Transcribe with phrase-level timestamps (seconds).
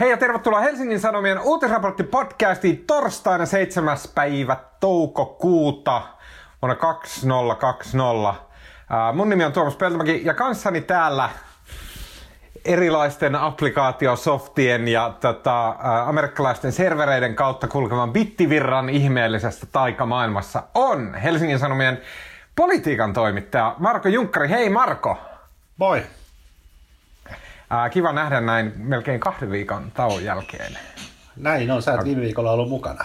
[0.00, 3.96] Hei ja tervetuloa Helsingin Sanomien uutisraportti-podcastiin torstaina 7.
[4.14, 6.02] päivä toukokuuta
[6.62, 8.34] vuonna 2020.
[9.12, 11.30] mun nimi on Tuomas Peltomäki ja kanssani täällä
[12.64, 15.76] erilaisten applikaatiosoftien ja tota,
[16.06, 22.00] amerikkalaisten servereiden kautta kulkevan bittivirran ihmeellisestä taikamaailmassa on Helsingin Sanomien
[22.56, 24.48] politiikan toimittaja Marko Junkkari.
[24.48, 25.18] Hei Marko!
[25.76, 26.02] Moi!
[27.70, 30.78] Ää, kiva nähdä näin melkein kahden viikon tauon jälkeen.
[31.36, 33.04] Näin on, sä et viime viikolla ollut mukana.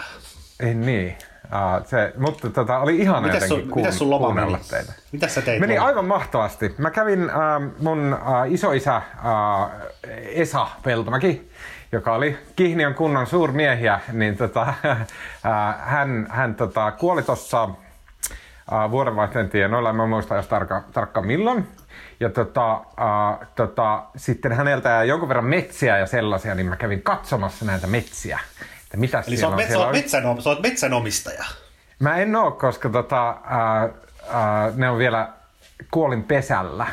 [0.60, 1.18] Ei niin.
[1.44, 4.58] Uh, se, mutta tota, oli ihana mitäs jotenkin sun, mitäs sun loma meni?
[4.70, 4.94] teitä.
[5.12, 5.60] Mitäs sä teit?
[5.60, 5.88] Meni loma?
[5.88, 6.76] aivan mahtavasti.
[6.78, 9.70] Mä kävin uh, mun uh, isoisä uh,
[10.12, 11.52] Esa Peltomäki,
[11.92, 19.50] joka oli Kihniön kunnan suurmiehiä, niin tota, uh, hän, hän tota, kuoli tuossa uh, vuodenvaihteen
[19.50, 21.68] tienoilla, en mä muista jos tarkka, tarkka milloin.
[22.20, 27.02] Ja tota, uh, tota, sitten häneltä jäi jonkun verran metsiä ja sellaisia, niin mä kävin
[27.02, 28.40] katsomassa näitä metsiä.
[28.84, 29.54] Että mitä Eli sä on.
[29.54, 31.44] oot, metsä, on- metsän, sä oot metsänomistaja.
[32.00, 33.90] Mä en oo, koska tota, ää,
[34.30, 35.30] ää, ne on vielä
[35.92, 36.88] kuolin pesällä.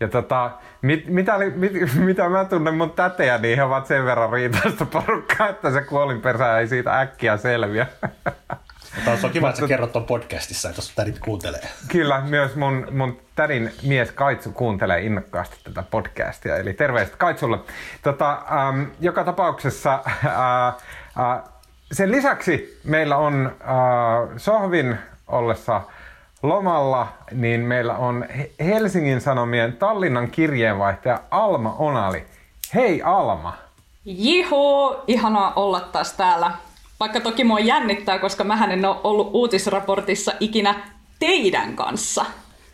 [0.00, 0.50] Ja tota,
[0.82, 4.86] mit, mitä, oli, mit, mitä mä tunnen mun tätejä, niin he ovat sen verran riitaista
[4.86, 7.86] porukkaa, että se kuolin pesä ei siitä äkkiä selviä.
[8.94, 11.68] Mutta on kiva, että sä kerrot ton podcastissa, että jos tädit kuuntelee.
[11.88, 17.58] Kyllä, myös mun, mun tädin mies Kaitsu kuuntelee innokkaasti tätä podcastia, eli terveiset Kaitsulle.
[18.02, 20.74] Tota, ähm, joka tapauksessa äh, äh,
[21.92, 25.80] sen lisäksi meillä on äh, Sohvin ollessa
[26.42, 32.24] lomalla, niin meillä on He- Helsingin Sanomien Tallinnan kirjeenvaihtaja Alma Onali.
[32.74, 33.54] Hei Alma!
[34.04, 36.50] Jihu, ihanaa olla taas täällä.
[37.00, 40.74] Vaikka toki mua jännittää, koska mä en ole ollut uutisraportissa ikinä
[41.18, 42.24] teidän kanssa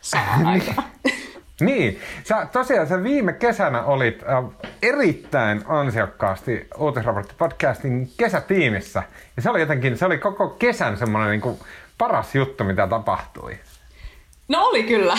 [0.00, 0.84] samaan aikaan.
[1.60, 4.44] Niin, sä, tosiaan sä viime kesänä olit äh,
[4.82, 9.02] erittäin ansiokkaasti Uutisraportti-podcastin kesätiimissä.
[9.36, 11.58] Ja se oli jotenkin, se oli koko kesän semmoinen niin kuin
[11.98, 13.58] paras juttu, mitä tapahtui.
[14.48, 15.14] No oli kyllä.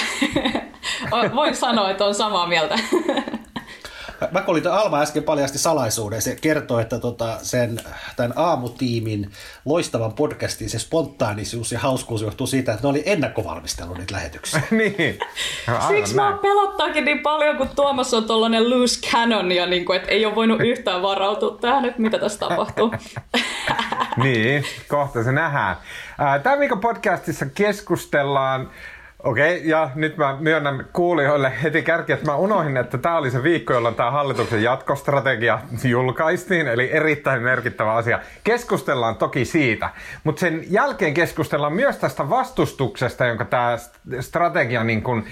[1.35, 2.79] Voin sanoa, että on samaa mieltä.
[4.21, 6.21] Mä- Mä kuulin, että Alma äsken paljasti salaisuuden.
[6.21, 7.79] Se kertoo, että tota, sen,
[8.15, 9.31] tämän aamutiimin
[9.65, 14.61] loistavan podcastin se spontaanisuus ja hauskuus johtuu siitä, että ne oli ennakkovalmistellut niitä lähetyksiä.
[14.71, 15.19] niin.
[15.67, 19.97] No, Siksi mä pelottaakin niin paljon, kun Tuomas on tollanen loose cannon ja niin kuin,
[19.97, 22.91] että ei ole voinut yhtään varautua tähän, että mitä tässä tapahtuu.
[24.23, 25.77] Niin, kohta se nähdään.
[26.17, 28.69] Ää, Tämän viikon podcastissa keskustellaan
[29.23, 33.43] Okei, ja nyt mä myönnän kuulijoille heti kärki, että mä unohdin, että tämä oli se
[33.43, 38.19] viikko, jolloin tämä hallituksen jatkostrategia julkaistiin, eli erittäin merkittävä asia.
[38.43, 39.89] Keskustellaan toki siitä,
[40.23, 43.77] mutta sen jälkeen keskustellaan myös tästä vastustuksesta, jonka tämä
[44.19, 45.25] strategia niin kuin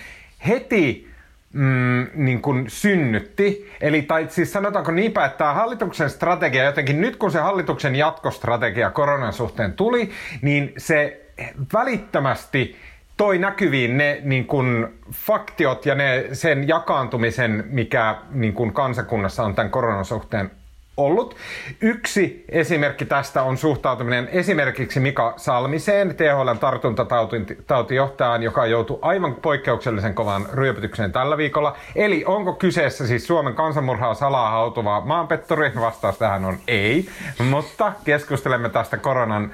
[0.48, 1.12] heti
[1.54, 3.72] mm, niin kuin synnytti.
[3.82, 8.90] Eli tai siis sanotaanko niinpä, että tämä hallituksen strategia jotenkin, nyt kun se hallituksen jatkostrategia
[8.90, 11.26] koronan suhteen tuli, niin se
[11.74, 12.76] välittömästi
[13.18, 19.56] toi näkyviin ne niin kuin, faktiot ja ne, sen jakaantumisen, mikä niin kuin, kansakunnassa on
[19.56, 20.52] tämän koronan suhteen
[20.98, 21.36] ollut.
[21.82, 30.46] Yksi esimerkki tästä on suhtautuminen esimerkiksi Mika Salmiseen, THLn tartuntatautijohtajaan, joka joutui aivan poikkeuksellisen kovaan
[30.54, 31.78] ryöpytykseen tällä viikolla.
[31.96, 35.72] Eli onko kyseessä siis Suomen kansanmurhaa salaa hautuva maanpetturi?
[35.80, 37.10] Vastaus tähän on ei,
[37.50, 39.52] mutta keskustelemme tästä koronan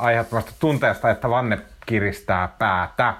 [0.00, 3.14] aiheuttamasta tunteesta, että vanne kiristää päätä.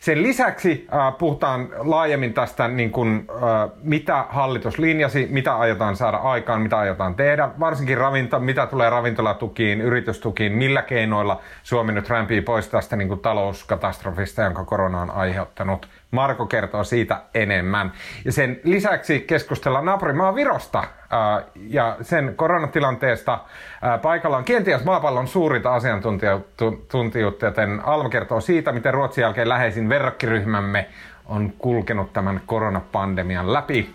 [0.00, 6.16] Sen lisäksi äh, puhutaan laajemmin tästä, niin kuin, äh, mitä hallitus linjasi, mitä aiotaan saada
[6.16, 12.40] aikaan, mitä aiotaan tehdä, varsinkin ravinto, mitä tulee ravintolatukiin, yritystukiin, millä keinoilla Suomi nyt rämpii
[12.40, 15.88] pois tästä niin kuin talouskatastrofista, jonka korona on aiheuttanut.
[16.10, 17.92] Marko kertoo siitä enemmän.
[18.24, 23.38] Ja sen lisäksi keskustellaan naapurimaa Virosta ää, ja sen koronatilanteesta.
[23.82, 29.88] Ää, paikalla on kenties maapallon suurinta asiantuntijuutta, joten Alma kertoo siitä, miten Ruotsin jälkeen läheisin
[29.88, 30.88] verrokkiryhmämme
[31.26, 33.94] on kulkenut tämän koronapandemian läpi.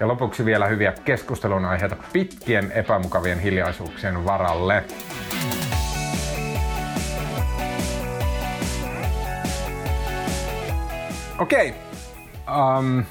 [0.00, 4.84] Ja lopuksi vielä hyviä keskustelun aiheita pitkien epämukavien hiljaisuuksien varalle.
[11.38, 11.74] Okei.
[12.78, 13.04] Um,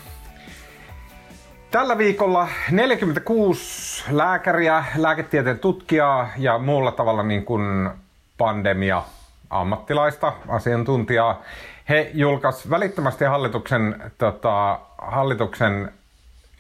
[1.71, 7.89] tällä viikolla 46 lääkäriä, lääketieteen tutkijaa ja muulla tavalla niin kuin
[8.37, 9.03] pandemia
[9.49, 11.41] ammattilaista, asiantuntijaa.
[11.89, 15.91] He julkaisivat välittömästi hallituksen, tota, hallituksen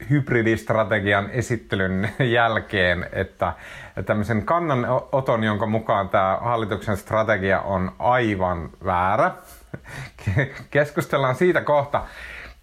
[0.09, 3.53] hybridistrategian esittelyn jälkeen, että
[4.05, 9.31] tämmöisen kannanoton, jonka mukaan tämä hallituksen strategia on aivan väärä.
[10.71, 12.03] Keskustellaan siitä kohta.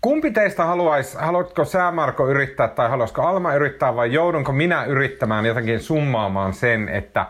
[0.00, 5.46] Kumpi teistä haluaisi, haluatko sä Marko yrittää tai haluaisiko Alma yrittää vai joudunko minä yrittämään
[5.46, 7.26] jotenkin summaamaan sen, että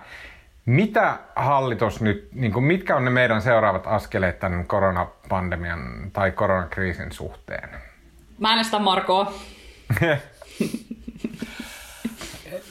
[0.66, 7.12] mitä hallitus nyt, niin kuin mitkä on ne meidän seuraavat askeleet tämän koronapandemian tai koronakriisin
[7.12, 7.68] suhteen?
[8.38, 9.32] Mä äänestän Markoa.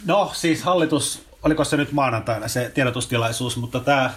[0.05, 4.11] no siis hallitus, oliko se nyt maanantaina se tiedotustilaisuus, mutta tämä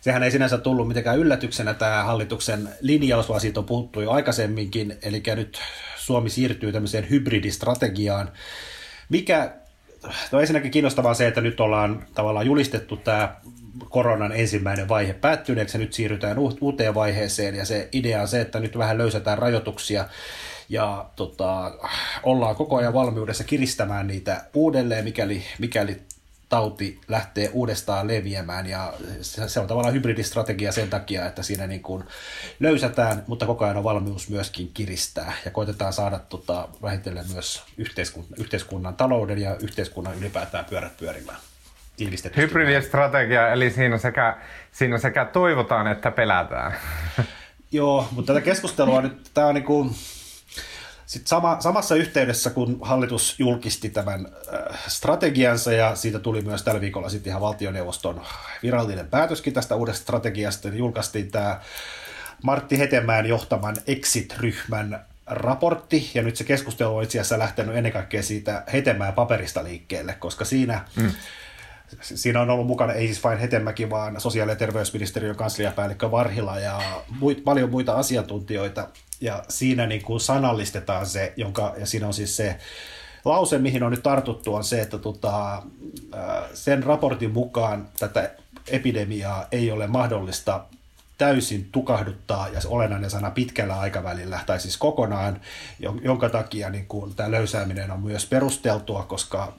[0.00, 1.74] sehän ei sinänsä tullut mitenkään yllätyksenä.
[1.74, 5.58] Tämä hallituksen linjaus, vaan siitä on puhuttu jo aikaisemminkin, eli nyt
[5.96, 8.32] Suomi siirtyy tämmöiseen hybridistrategiaan,
[9.08, 9.52] mikä
[10.32, 13.36] No ensinnäkin kiinnostavaa se, että nyt ollaan tavallaan julistettu tämä
[13.88, 17.54] koronan ensimmäinen vaihe päättyneeksi ja nyt siirrytään uuteen vaiheeseen.
[17.54, 20.04] Ja se idea on se, että nyt vähän löysätään rajoituksia
[20.68, 21.72] ja tota,
[22.22, 26.02] ollaan koko ajan valmiudessa kiristämään niitä uudelleen, mikäli, mikäli
[26.48, 28.92] tauti lähtee uudestaan leviämään ja
[29.22, 32.04] se on tavallaan hybridistrategia sen takia, että siinä niin kuin
[32.60, 38.34] löysätään, mutta koko ajan on valmius myöskin kiristää ja koitetaan saada tota, vähitellen myös yhteiskunnan,
[38.38, 41.38] yhteiskunnan talouden ja yhteiskunnan ylipäätään pyörät pyörimään.
[42.36, 44.36] Hybridistrategia, eli siinä sekä,
[44.72, 46.74] siinä sekä toivotaan että pelätään.
[47.72, 49.90] Joo, mutta tätä keskustelua nyt, tämä on niin kuin,
[51.08, 56.80] sitten sama, samassa yhteydessä, kun hallitus julkisti tämän äh, strategiansa ja siitä tuli myös tällä
[56.80, 58.22] viikolla sitten ihan valtioneuvoston
[58.62, 61.60] virallinen päätöskin tästä uudesta strategiasta, niin julkaistiin tämä
[62.42, 68.22] Martti Hetemäen johtaman Exit-ryhmän raportti, ja nyt se keskustelu on itse asiassa lähtenyt ennen kaikkea
[68.22, 71.10] siitä Hetemäen paperista liikkeelle, koska siinä mm
[72.00, 76.80] Siinä on ollut mukana ei siis vain Hetemäki, vaan sosiaali- ja terveysministeriön kansliapäällikkö Varhila ja
[77.20, 78.88] muit, paljon muita asiantuntijoita.
[79.20, 82.58] Ja siinä niin kuin sanallistetaan se, jonka, ja siinä on siis se
[83.24, 85.62] lause, mihin on nyt tartuttu, on se, että tota,
[86.54, 88.30] sen raportin mukaan tätä
[88.66, 90.64] epidemiaa ei ole mahdollista
[91.18, 95.40] täysin tukahduttaa, ja se olennainen sana pitkällä aikavälillä, tai siis kokonaan,
[96.02, 99.52] jonka takia niin kuin, tämä löysääminen on myös perusteltua, koska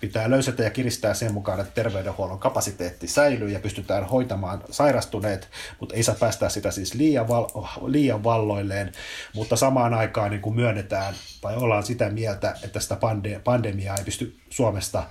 [0.00, 5.48] pitää löysätä ja kiristää sen mukaan, että terveydenhuollon kapasiteetti säilyy ja pystytään hoitamaan sairastuneet,
[5.80, 7.46] mutta ei saa päästää sitä siis liian, val,
[7.86, 8.92] liian valloilleen,
[9.34, 14.04] mutta samaan aikaan niin kuin myönnetään tai ollaan sitä mieltä, että sitä pande, pandemiaa ei
[14.04, 15.04] pysty Suomesta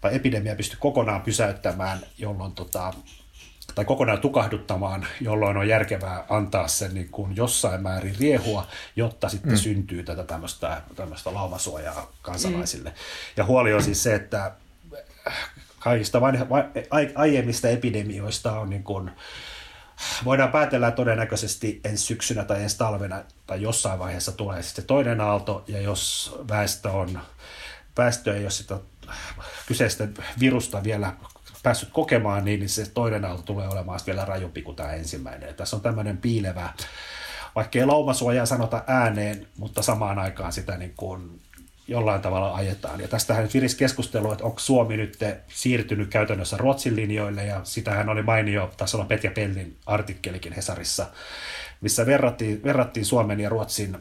[0.00, 2.92] tai epidemia pysty kokonaan pysäyttämään, jolloin tota,
[3.74, 9.52] tai kokonaan tukahduttamaan, jolloin on järkevää antaa sen niin kuin jossain määrin riehua, jotta sitten
[9.52, 9.58] mm.
[9.58, 12.88] syntyy tätä tämmöistä, tämmöistä laumasuojaa kansalaisille.
[12.88, 12.96] Mm.
[13.36, 14.52] Ja huoli on siis se, että
[15.78, 16.66] kaikista vain, vain,
[17.14, 19.10] aiemmista epidemioista on niin kuin,
[20.24, 25.64] voidaan päätellä todennäköisesti ensi syksynä tai ensi talvena tai jossain vaiheessa tulee sitten toinen aalto,
[25.68, 27.20] ja jos väestö, on,
[27.98, 28.78] väestö ei ole sitä
[29.66, 30.08] kyseistä
[30.40, 31.12] virusta vielä
[31.62, 35.46] päässyt kokemaan, niin, se toinen aalto tulee olemaan vielä rajumpi kuin tämä ensimmäinen.
[35.46, 36.72] Ja tässä on tämmöinen piilevä,
[37.54, 41.40] vaikka ei laumasuojaa sanota ääneen, mutta samaan aikaan sitä niin kuin
[41.88, 43.00] jollain tavalla ajetaan.
[43.00, 45.18] Ja tästähän virisi keskustelu, että onko Suomi nyt
[45.48, 51.06] siirtynyt käytännössä Ruotsin linjoille, ja sitähän oli mainio, taisi olla Petja Pellin artikkelikin Hesarissa,
[51.80, 53.96] missä verrattiin, verrattiin Suomen ja Ruotsin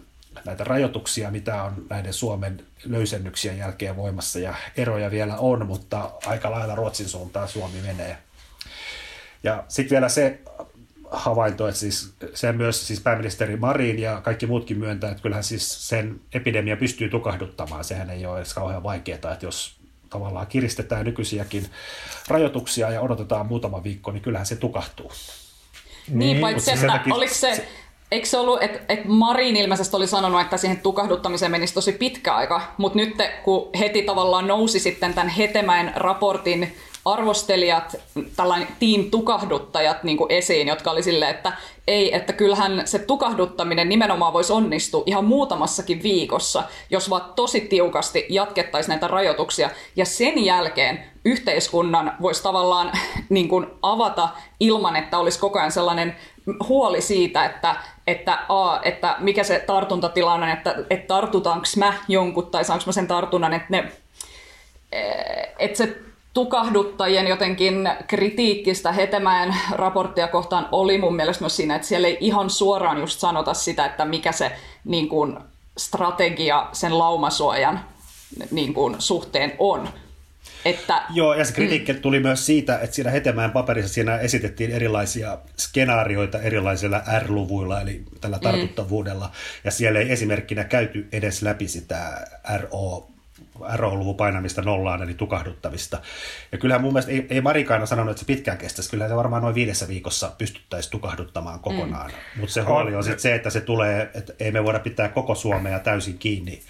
[0.46, 6.52] näitä rajoituksia, mitä on näiden Suomen löysennyksien jälkeen voimassa ja eroja vielä on, mutta aika
[6.52, 8.18] lailla Ruotsin suuntaan Suomi menee.
[9.44, 10.40] Ja sitten vielä se
[11.12, 15.90] havainto, että siis se myös siis pääministeri Marin ja kaikki muutkin myöntää, että kyllähän siis
[15.90, 17.84] sen epidemia pystyy tukahduttamaan.
[17.84, 21.66] Sehän ei ole edes kauhean vaikeaa, että jos tavallaan kiristetään nykyisiäkin
[22.28, 25.12] rajoituksia ja odotetaan muutama viikko, niin kyllähän se tukahtuu.
[26.08, 27.68] Niin, niin paitsi että oliko se,
[28.12, 32.36] Eikö se ollut, että et Marin ilmeisesti oli sanonut, että siihen tukahduttamiseen menisi tosi pitkä
[32.36, 36.76] aika, mutta nyt kun heti tavallaan nousi sitten tämän Hetemäen raportin
[37.06, 37.96] arvostelijat,
[38.36, 41.54] tällainen team tukahduttajat niin kuin esiin, jotka oli silleen, että
[41.88, 48.26] ei, että kyllähän se tukahduttaminen nimenomaan voisi onnistua ihan muutamassakin viikossa, jos vaan tosi tiukasti
[48.30, 49.70] jatkettaisiin näitä rajoituksia.
[49.96, 52.92] Ja sen jälkeen yhteiskunnan voisi tavallaan
[53.30, 56.16] niin kuin avata ilman, että olisi koko ajan sellainen
[56.68, 57.76] huoli siitä, että,
[58.08, 63.08] että, a, että mikä se tartuntatilanne että, että tartutaanko mä jonkun tai saanko mä sen
[63.08, 63.92] tartunnan, että, ne,
[64.92, 65.98] eh, että se
[66.34, 72.50] tukahduttajien jotenkin kritiikkistä Hetemäen raporttia kohtaan oli mun mielestä myös siinä, että siellä ei ihan
[72.50, 74.52] suoraan just sanota sitä, että mikä se
[74.86, 75.38] niin kuin,
[75.78, 77.86] strategia sen laumasuojan
[78.52, 79.90] niin kuin, suhteen on,
[80.66, 82.02] että, Joo, ja se kritiikki mm.
[82.02, 88.38] tuli myös siitä, että siinä Hetemäen paperissa siinä esitettiin erilaisia skenaarioita erilaisilla R-luvuilla, eli tällä
[88.38, 88.42] mm.
[88.42, 89.34] tartuttavuudella, mm.
[89.64, 93.10] ja siellä ei esimerkkinä käyty edes läpi sitä RO
[93.76, 96.02] RO-luvun painamista nollaan, eli tukahduttamista.
[96.52, 98.90] Ja kyllähän mun mielestä ei, ei Marikaina sanonut, että se pitkään kestäisi.
[98.90, 102.12] Kyllähän se varmaan noin viidessä viikossa pystyttäisiin tukahduttamaan kokonaan.
[102.12, 102.40] Mm.
[102.40, 105.36] Mutta se huoli on sitten se, että se tulee, että ei me voida pitää koko
[105.36, 106.62] Suomea täysin kiinni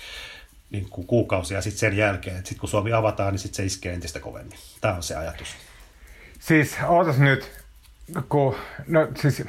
[0.70, 2.38] niin kuin kuukausia sitten sen jälkeen.
[2.38, 4.58] Sitten kun Suomi avataan, niin sitten se iskee entistä kovemmin.
[4.82, 5.56] Tämä on se ajatus.
[6.40, 7.52] Siis ootas nyt,
[8.30, 8.56] kun,
[8.88, 9.44] no siis,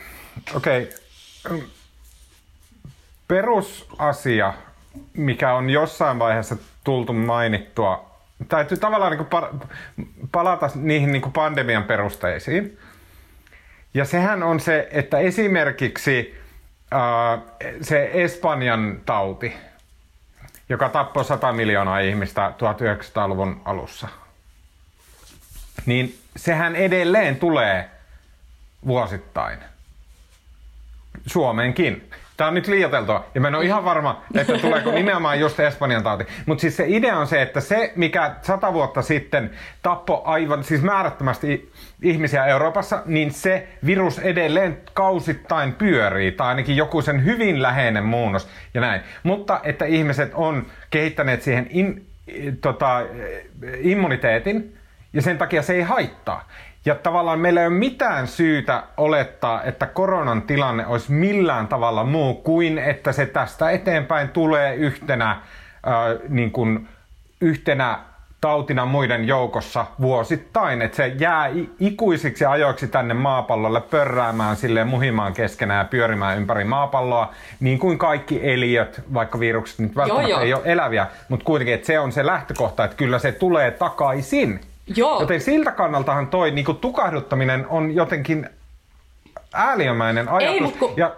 [0.55, 0.91] okei,
[1.47, 1.61] okay.
[3.29, 4.55] perusasia,
[5.13, 8.11] mikä on jossain vaiheessa tultu mainittua,
[8.49, 9.63] täytyy tavallaan niin kuin
[10.33, 12.79] palata niihin niin pandemian perusteisiin.
[13.95, 16.35] Ja sehän on se, että esimerkiksi
[17.83, 19.53] se Espanjan tauti,
[20.71, 24.09] joka tappoi 100 miljoonaa ihmistä 1900-luvun alussa,
[25.87, 27.91] niin sehän edelleen tulee
[28.87, 29.59] vuosittain.
[31.27, 32.10] Suomeenkin.
[32.41, 36.03] Tämä on nyt liioteltua, ja mä en ole ihan varma, että tuleeko nimenomaan just Espanjan
[36.03, 36.27] tauti.
[36.47, 39.51] Mutta siis se idea on se, että se, mikä sata vuotta sitten
[39.83, 47.03] tappoi aivan, siis määrättömästi ihmisiä Euroopassa, niin se virus edelleen kausittain pyörii, tai ainakin joku
[47.03, 49.01] sen hyvin läheinen muunnos ja näin.
[49.23, 52.07] Mutta että ihmiset on kehittäneet siihen in,
[52.61, 53.03] tota,
[53.81, 54.77] immuniteetin,
[55.13, 56.49] ja sen takia se ei haittaa.
[56.85, 62.35] Ja tavallaan meillä ei ole mitään syytä olettaa, että koronan tilanne olisi millään tavalla muu
[62.35, 65.41] kuin, että se tästä eteenpäin tulee yhtenä, äh,
[66.29, 66.89] niin kuin,
[67.41, 67.99] yhtenä
[68.41, 75.79] tautina muiden joukossa vuosittain, että se jää ikuisiksi ajoiksi tänne maapallolle pörräämään sille muhimaan keskenään
[75.79, 80.47] ja pyörimään ympäri maapalloa, niin kuin kaikki eliöt, vaikka virukset nyt välttämättä joo, joo.
[80.47, 84.61] ei ole eläviä, mutta kuitenkin, että se on se lähtökohta, että kyllä se tulee takaisin.
[84.87, 85.21] Joo.
[85.21, 88.49] Joten siltä kannaltahan toi niin tukahduttaminen on jotenkin
[89.55, 90.55] ääliömäinen ajatus.
[90.55, 91.17] Ei, mutta ja,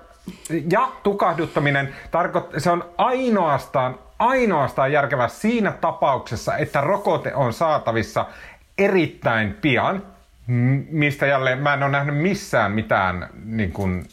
[0.70, 8.26] ja tukahduttaminen, tarkoittaa, se on ainoastaan, ainoastaan järkevä siinä tapauksessa, että rokote on saatavissa
[8.78, 10.02] erittäin pian,
[10.90, 14.08] mistä jälleen mä en ole nähnyt missään mitään niin kuin,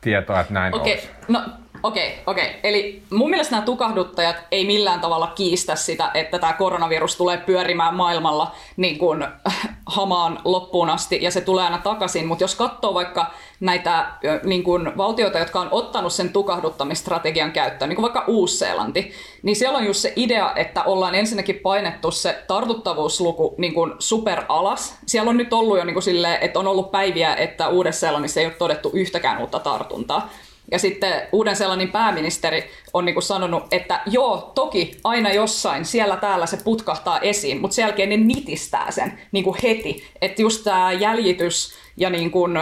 [0.00, 1.08] tietoa, että näin Okei, okay.
[1.28, 1.42] no
[1.82, 2.60] Okei, okei.
[2.62, 7.94] Eli mun mielestä nämä tukahduttajat ei millään tavalla kiistä sitä, että tämä koronavirus tulee pyörimään
[7.94, 9.26] maailmalla niin kuin
[9.86, 12.26] hamaan loppuun asti ja se tulee aina takaisin.
[12.26, 13.26] Mutta jos katsoo vaikka
[13.60, 14.06] näitä
[14.44, 19.78] niin kuin valtioita, jotka on ottanut sen tukahduttamistrategian käyttöön, niin kuin vaikka Uus-Seelanti, niin siellä
[19.78, 24.98] on just se idea, että ollaan ensinnäkin painettu se tartuttavuusluku niin kuin super alas.
[25.06, 28.46] Siellä on nyt ollut jo niin kuin silleen, että on ollut päiviä, että Uudessa-Seelannissa ei
[28.46, 30.30] ole todettu yhtäkään uutta tartuntaa.
[30.70, 36.16] Ja sitten uuden sellainen pääministeri on niin kuin sanonut, että joo, toki aina jossain siellä
[36.16, 40.04] täällä se putkahtaa esiin, mutta sen jälkeen ne nitistää sen niin kuin heti.
[40.20, 42.52] Että just tämä jäljitys ja niin kuin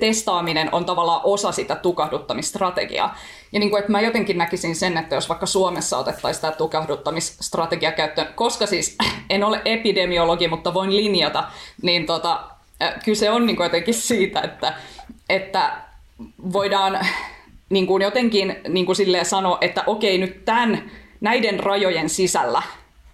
[0.00, 3.18] testaaminen on tavallaan osa sitä tukahduttamistrategiaa.
[3.52, 7.92] Ja niin kuin, että mä jotenkin näkisin sen, että jos vaikka Suomessa otettaisiin tämä tukahduttamistrategia
[7.92, 8.96] käyttöön, koska siis
[9.30, 11.44] en ole epidemiologi, mutta voin linjata,
[11.82, 12.40] niin tota,
[13.04, 14.74] kyse on niin kuin jotenkin siitä, että,
[15.28, 15.72] että
[16.52, 16.98] voidaan
[17.68, 22.62] niin kuin jotenkin niin kuin silleen sanoa, että okei nyt tämän, näiden rajojen sisällä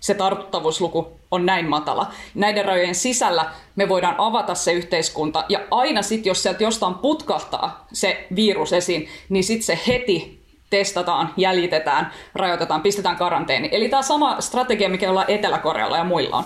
[0.00, 2.12] se tartuttavuusluku on näin matala.
[2.34, 7.86] Näiden rajojen sisällä me voidaan avata se yhteiskunta ja aina sitten, jos sieltä jostain putkahtaa
[7.92, 13.68] se virus esiin, niin sitten se heti testataan, jäljitetään, rajoitetaan, pistetään karanteeni.
[13.72, 16.44] Eli tämä sama strategia, mikä ollaan Etelä-Korealla ja muilla on.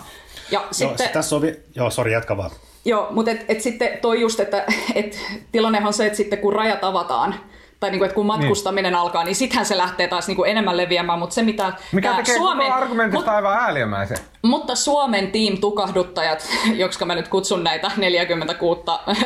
[0.50, 1.42] Ja joo, sitten, tässä on,
[1.74, 2.50] joo, sori, jatka vaan.
[2.84, 5.20] Joo, mutta et, et sitten toi just, että et
[5.52, 7.34] tilannehan on se, että sitten kun rajat avataan,
[7.80, 9.00] tai niin kuin, että kun matkustaminen niin.
[9.00, 11.72] alkaa, niin sittenhän se lähtee taas niin kuin enemmän leviämään, mutta se mitä...
[11.92, 14.18] Mikä tekee Suomen, argumentista mut, aivan ääliömäisen.
[14.42, 18.82] Mutta Suomen team tukahduttajat, jotka mä nyt kutsun näitä 46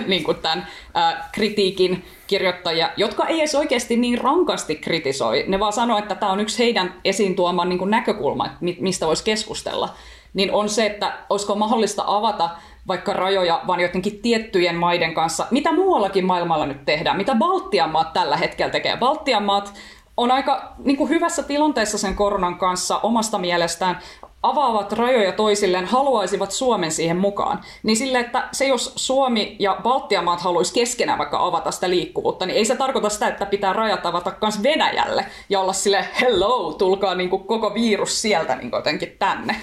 [0.07, 0.67] niin kuin tämän
[0.97, 6.33] äh, kritiikin kirjoittajia, jotka ei edes oikeasti niin rankasti kritisoi, ne vaan sanoo, että tämä
[6.33, 9.95] on yksi heidän esiin tuoman niin kuin näkökulma, mistä voisi keskustella,
[10.35, 12.51] niin on se, että olisiko mahdollista avata
[12.89, 18.13] vaikka rajoja, vaan jotenkin tiettyjen maiden kanssa, mitä muuallakin maailmalla nyt tehdään, mitä Baltian maat
[18.13, 18.97] tällä hetkellä tekee.
[18.97, 19.75] Baltian maat
[20.17, 23.99] on aika niin kuin hyvässä tilanteessa sen koronan kanssa omasta mielestään,
[24.43, 27.61] avaavat rajoja toisilleen, haluaisivat Suomen siihen mukaan.
[27.83, 32.47] Niin sille, että se jos Suomi ja Baltian maat haluaisi keskenään vaikka avata sitä liikkuvuutta,
[32.47, 36.73] niin ei se tarkoita sitä, että pitää rajat avata myös Venäjälle ja olla sille hello,
[36.73, 39.57] tulkaa niin kuin koko virus sieltä niin jotenkin tänne.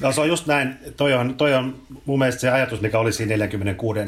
[0.00, 0.78] No se on just näin.
[0.96, 4.00] Toi on, toi on mun mielestä se ajatus, mikä oli siinä 46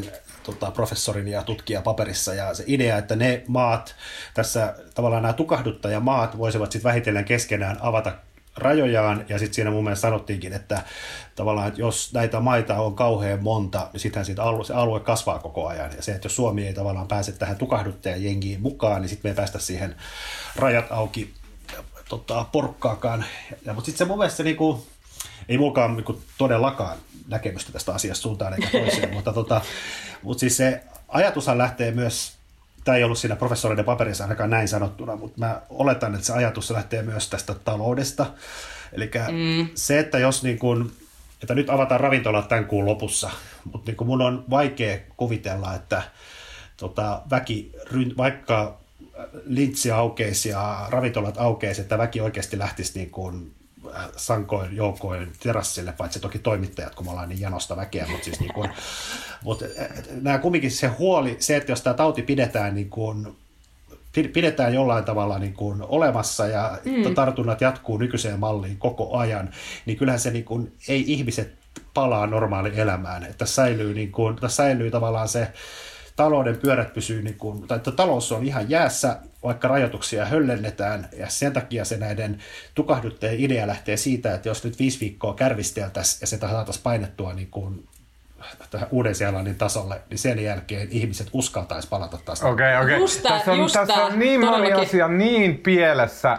[0.43, 2.35] tota, professorin ja tutkijan paperissa.
[2.35, 3.95] Ja se idea, että ne maat,
[4.35, 8.13] tässä tavallaan nämä tukahduttajamaat voisivat sitten vähitellen keskenään avata
[8.57, 10.83] rajojaan, ja sitten siinä mun mielestä sanottiinkin, että
[11.37, 15.39] tavallaan, että jos näitä maita on kauhean monta, niin sittenhän siitä alue, se alue kasvaa
[15.39, 19.29] koko ajan, ja se, että jos Suomi ei tavallaan pääse tähän tukahduttajajengiin mukaan, niin sitten
[19.29, 19.97] me ei päästä siihen
[20.57, 21.35] rajat auki
[22.09, 23.25] tota, porkkaakaan.
[23.65, 24.87] Ja, mutta sitten se mun mielestä niinku,
[25.49, 29.61] ei mulkaan niinku todellakaan näkemystä tästä asiasta suuntaan eikä toiseen, mutta, tota,
[30.23, 32.33] mutta siis se ajatushan lähtee myös,
[32.85, 36.71] tämä ei ollut siinä professoreiden paperissa ainakaan näin sanottuna, mutta mä oletan, että se ajatus
[36.71, 38.27] lähtee myös tästä taloudesta.
[38.93, 39.69] Eli mm.
[39.75, 40.93] se, että jos niin kun,
[41.43, 43.31] että nyt avataan ravintolat tämän kuun lopussa,
[43.73, 46.03] mutta niin mun on vaikea kuvitella, että
[46.77, 47.73] tota, väki,
[48.17, 48.79] vaikka
[49.45, 53.55] lintsi aukeisi ja ravintolat aukeisi, että väki oikeasti lähtisi niin kuin
[54.17, 58.55] sankoin joukoin terassille, paitsi toki toimittajat, kun me ollaan niin janosta väkeä, mutta siis niin
[58.55, 58.71] kuin,
[59.45, 59.89] mutta äh,
[60.21, 63.37] nämä kumminkin se huoli, se, että jos tämä tauti pidetään niin kuin,
[64.33, 67.15] pidetään jollain tavalla niin kuin olemassa ja mm.
[67.15, 69.51] tartunnat jatkuu nykyiseen malliin koko ajan,
[69.87, 71.59] niin kyllähän se niin kuin, ei ihmiset
[71.95, 75.49] palaa normaaliin elämään, että säilyy, niin kuin, tässä säilyy tavallaan se
[76.19, 81.29] talouden pyörät pysyy, niin kuin, tai että talous on ihan jäässä, vaikka rajoituksia höllennetään, ja
[81.29, 82.39] sen takia se näiden
[82.75, 87.49] tukahduttajien idea lähtee siitä, että jos nyt viisi viikkoa kärvisteltäisiin ja se saataisiin painettua niin
[87.51, 87.89] kuin
[88.71, 89.15] tähän uuden
[89.59, 92.43] tasolle, niin sen jälkeen ihmiset uskaltaisi palata taas.
[92.43, 92.97] Okei, okay, okei.
[92.97, 93.39] Okay.
[93.39, 96.39] Tässä on, tässä on niin moni asia niin pielessä,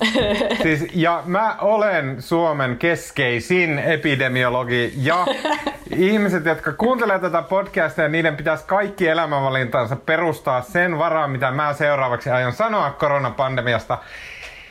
[0.62, 5.26] siis, ja mä olen Suomen keskeisin epidemiologi ja
[5.96, 12.30] ihmiset, jotka kuuntelee tätä podcastia, niiden pitäisi kaikki elämänvalintansa perustaa sen varaan, mitä mä seuraavaksi
[12.30, 13.98] aion sanoa koronapandemiasta.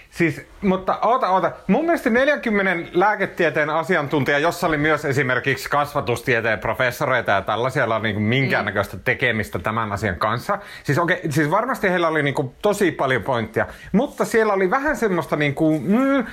[0.10, 1.52] Siis, mutta oota, oota.
[1.68, 8.22] Mun mielestä 40 lääketieteen asiantuntija, jossa oli myös esimerkiksi kasvatustieteen professoreita ja tällaisia, oli niin
[8.22, 10.60] minkäännäköistä tekemistä tämän asian kanssa.
[10.84, 14.98] Siis, okay, siis varmasti heillä oli niin kuin tosi paljon pointtia, mutta siellä oli vähän
[14.98, 16.26] semmoista, niin kuin, mm,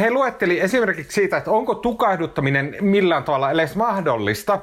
[0.00, 4.60] he luetteli esimerkiksi siitä, että onko tukahduttaminen millään tavalla edes mahdollista.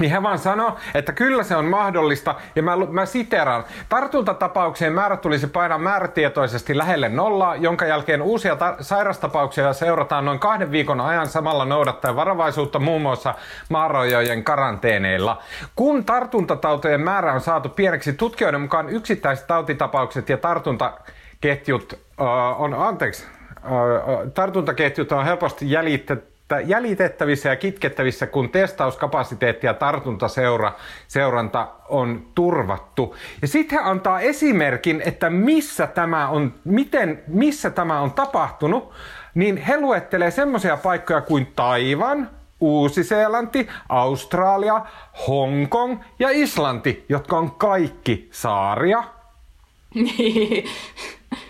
[0.00, 3.64] Niin he vaan sanoo, että kyllä se on mahdollista, ja mä, mä siteran.
[3.88, 10.70] Tartuntatapauksien määrä tulisi painaa määrätietoisesti lähelle nollaa, jonka jälkeen uusia ta- sairastapauksia seurataan noin kahden
[10.70, 13.34] viikon ajan samalla noudattaen varovaisuutta muun muassa
[13.68, 15.42] maarojojen karanteeneilla.
[15.76, 22.26] Kun tartuntatautojen määrä on saatu pieneksi, tutkijoiden mukaan yksittäiset tautitapaukset ja tartuntaketjut uh,
[22.62, 23.26] on, anteeksi,
[23.64, 30.72] uh, tartuntaketjut on helposti jäljitetty jäljitettävissä ja kitkettävissä, kun testauskapasiteetti ja tartuntaseura
[31.08, 33.16] seuranta on turvattu.
[33.42, 38.92] Ja sitten hän antaa esimerkin, että missä tämä on, miten, missä tämä on tapahtunut,
[39.34, 44.80] niin he luettelee semmoisia paikkoja kuin Taivan, Uusi-Seelanti, Australia,
[45.28, 49.04] Hongkong ja Islanti, jotka on kaikki saaria.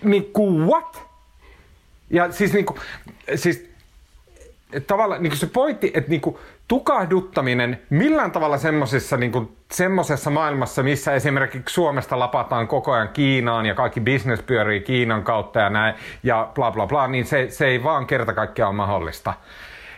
[0.04, 1.08] niin kuin what?
[2.10, 2.80] Ja siis, niin kuin,
[3.34, 3.67] siis
[4.86, 6.36] tavallaan niin se pointti, että niin kuin,
[6.68, 13.74] tukahduttaminen millään tavalla semmoisessa niin semmosessa maailmassa, missä esimerkiksi Suomesta lapataan koko ajan Kiinaan ja
[13.74, 17.82] kaikki business pyörii Kiinan kautta ja näin ja bla bla bla, niin se, se ei
[17.82, 19.34] vaan kerta kaikkiaan ole mahdollista.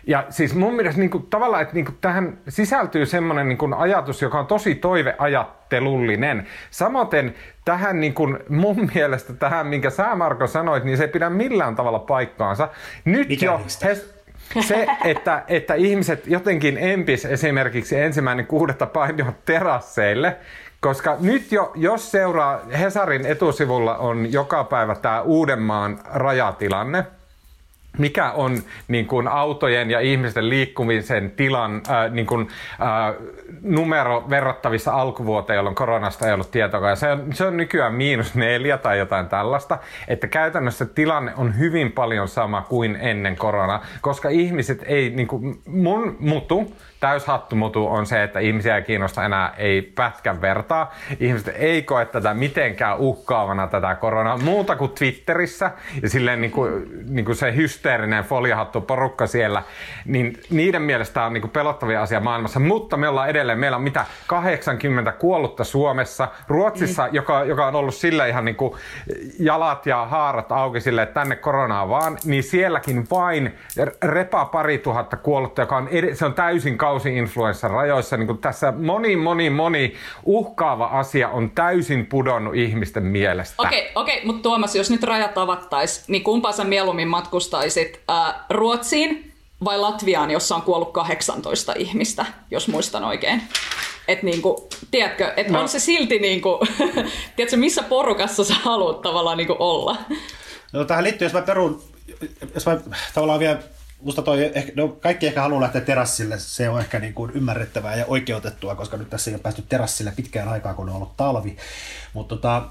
[0.06, 3.74] Ja siis mun mielestä niin kuin, tavallaan, että niin kuin, tähän sisältyy semmoinen niin kuin,
[3.74, 6.46] ajatus, joka on tosi toiveajattelullinen.
[6.70, 11.30] Samoin tähän niin kuin, mun mielestä tähän, minkä sä Marko sanoit, niin se ei pidä
[11.30, 12.68] millään tavalla paikkaansa.
[13.04, 13.60] Nyt Mikä jo...
[13.84, 13.96] He,
[14.60, 20.36] se, että, että ihmiset jotenkin empis esimerkiksi ensimmäinen kuudetta painivat terasseille,
[20.80, 27.04] koska nyt jo, jos seuraa, Hesarin etusivulla on joka päivä tämä Uudenmaan rajatilanne–
[27.98, 33.14] mikä on niin kuin autojen ja ihmisten liikkumisen tilan äh, niin kuin, äh,
[33.62, 36.96] numero verrattavissa alkuvuoteen, jolloin koronasta ei ollut tietoa.
[36.96, 41.92] Se on, se on nykyään miinus neljä tai jotain tällaista, että käytännössä tilanne on hyvin
[41.92, 48.22] paljon sama kuin ennen koronaa, koska ihmiset ei, niin kuin, mun mutu, täyshattumutu on se,
[48.22, 50.94] että ihmisiä ei kiinnosta enää ei pätkän vertaa.
[51.20, 55.70] Ihmiset ei koe tätä mitenkään uhkaavana tätä koronaa muuta kuin Twitterissä
[56.02, 59.62] ja silleen niin kuin, niin kuin se hysteerinen foliohattu porukka siellä,
[60.04, 63.82] niin niiden mielestä on niin kuin pelottavia asia maailmassa, mutta me ollaan edelleen, meillä on
[63.82, 67.14] mitä 80 kuollutta Suomessa, Ruotsissa, mm.
[67.14, 68.74] joka, joka on ollut sille ihan niin kuin
[69.38, 73.54] jalat ja haarat auki sille, että tänne koronaa vaan, niin sielläkin vain
[74.02, 78.16] repa pari tuhatta kuollutta, joka on, ed- se on täysin kausi-influenssan rajoissa.
[78.16, 83.54] Niin tässä moni, moni, moni uhkaava asia on täysin pudonnut ihmisten mielestä.
[83.58, 88.00] Okei, okay, okay, mutta Tuomas, jos nyt rajat avattaisiin, niin kumpaa sä mieluummin matkustaisit?
[88.10, 89.32] Äh, Ruotsiin
[89.64, 93.42] vai Latviaan, jossa on kuollut 18 ihmistä, jos muistan oikein?
[94.08, 95.60] Että niinku, tiedätkö, että no.
[95.60, 96.58] on se silti niinku,
[97.36, 99.96] tiedätkö, missä porukassa sä haluat tavallaan niinku olla?
[100.72, 101.82] No tähän liittyy, jos mä perun,
[102.54, 102.80] jos mä
[103.14, 103.58] tavallaan vielä
[104.02, 107.96] musta toi, ehkä, no, kaikki ehkä haluaa lähteä terassille, se on ehkä niin kuin ymmärrettävää
[107.96, 111.56] ja oikeutettua, koska nyt tässä ei ole päästy terassille pitkään aikaan, kun on ollut talvi.
[112.12, 112.68] Mutta tota,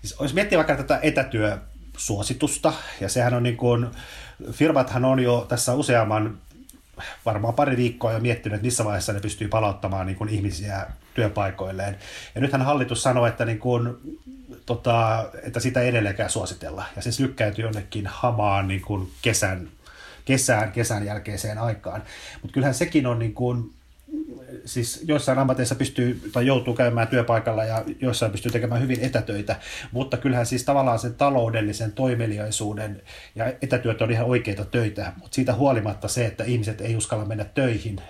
[0.00, 1.58] siis jos miettii vaikka tätä etätyö
[1.96, 3.86] suositusta, ja sehän on niin kuin,
[4.52, 6.38] firmathan on jo tässä useamman
[7.26, 11.98] varmaan pari viikkoa jo miettinyt, että missä vaiheessa ne pystyy palauttamaan niin kuin ihmisiä työpaikoilleen.
[12.34, 13.96] Ja nythän hallitus sanoi, että, niin kuin,
[14.66, 16.84] tota, että sitä ei edelleenkään suositella.
[16.96, 19.68] Ja se lykkäytyi jonnekin hamaan niin kuin kesän,
[20.28, 22.02] kesään, kesän jälkeiseen aikaan.
[22.42, 23.70] Mutta kyllähän sekin on niin kuin,
[24.64, 29.56] siis joissain ammateissa pystyy tai joutuu käymään työpaikalla ja joissain pystyy tekemään hyvin etätöitä,
[29.92, 33.02] mutta kyllähän siis tavallaan sen taloudellisen toimeliaisuuden
[33.34, 37.44] ja etätyöt on ihan oikeita töitä, mutta siitä huolimatta se, että ihmiset ei uskalla mennä
[37.44, 38.00] töihin,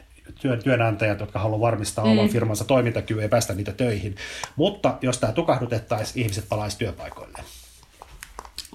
[0.41, 2.11] työn, työnantajat, jotka haluavat varmistaa mm.
[2.11, 4.15] oman firmansa toimintakyvyn ja päästä niitä töihin.
[4.57, 7.39] Mutta jos tämä tukahdutettaisiin, ihmiset palaisi työpaikoille.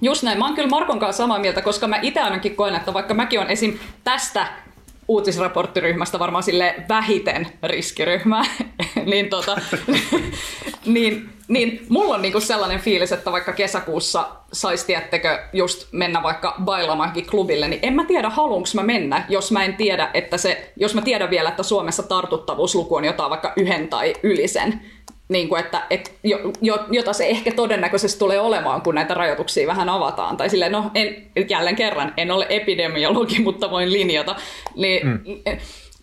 [0.04, 0.40] Just näin.
[0.40, 3.40] Mä oon kyllä Markon kanssa samaa mieltä, koska mä itse ainakin koen, että vaikka mäkin
[3.40, 3.80] on esim.
[4.04, 4.48] tästä
[5.08, 8.44] uutisraporttiryhmästä varmaan sille vähiten riskiryhmää,
[9.12, 9.58] niin, tota,
[10.86, 16.56] niin, niin mulla on niinku sellainen fiilis, että vaikka kesäkuussa saisi, tiettekö, just mennä vaikka
[16.64, 20.74] bailamaankin klubille, niin en mä tiedä, haluanko mä mennä, jos mä en tiedä, että se,
[20.76, 24.82] jos mä tiedän vielä, että Suomessa tartuttavuusluku on jotain vaikka yhden tai yli sen,
[25.30, 29.68] niin kuin, että, et, jo, jo, jota se ehkä todennäköisesti tulee olemaan, kun näitä rajoituksia
[29.68, 30.38] vähän avataan.
[30.38, 34.36] Tai silleen, no en, jälleen kerran, en ole epidemiologi, mutta voin linjata.
[34.76, 35.24] Niin, mm.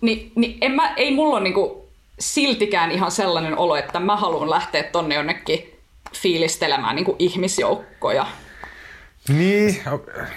[0.01, 1.81] niin, niin en mä, ei mulla ole niin kuin
[2.19, 5.77] siltikään ihan sellainen olo, että mä haluan lähteä tonne jonnekin
[6.17, 8.27] fiilistelemään niin kuin ihmisjoukkoja.
[9.29, 9.83] Niin.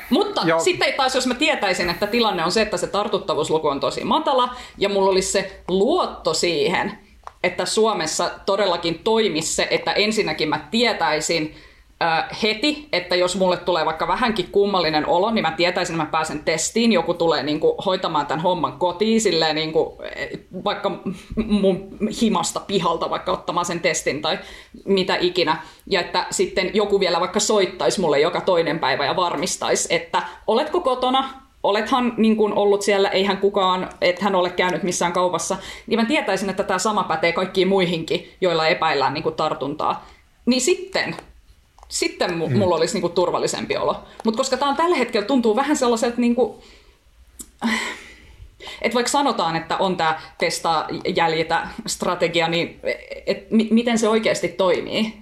[0.10, 0.60] Mutta Joo.
[0.60, 4.56] sitten taas, jos mä tietäisin, että tilanne on se, että se tartuttavuusluku on tosi matala,
[4.78, 6.98] ja mulla olisi se luotto siihen,
[7.44, 11.56] että Suomessa todellakin toimisi se, että ensinnäkin mä tietäisin
[12.44, 16.44] heti, että jos mulle tulee vaikka vähänkin kummallinen olo, niin mä tietäisin, että mä pääsen
[16.44, 19.98] testiin, joku tulee niin kuin, hoitamaan tämän homman kotiin, silleen, niin kuin,
[20.64, 20.92] vaikka
[21.36, 24.40] mun himasta pihalta vaikka ottamaan sen testin tai
[24.86, 29.96] mitä ikinä, ja että sitten joku vielä vaikka soittaisi mulle joka toinen päivä ja varmistaisi,
[29.96, 35.14] että oletko kotona, olethan niin kuin ollut siellä, eihän kukaan, et hän ole käynyt missään
[35.14, 40.06] kaupassa, niin mä tietäisin, että tämä sama pätee kaikkiin muihinkin, joilla epäillään niin kuin tartuntaa.
[40.46, 41.16] Niin sitten,
[41.90, 42.58] sitten mm.
[42.58, 44.04] mulla olisi niin kuin turvallisempi olo.
[44.26, 46.54] Mutta koska tämä on tällä hetkellä tuntuu vähän sellaiselta, niin kuin,
[48.82, 54.48] että vaikka sanotaan, että on tämä testaa jäljitä strategia, niin et, et, miten se oikeasti
[54.48, 55.14] toimii?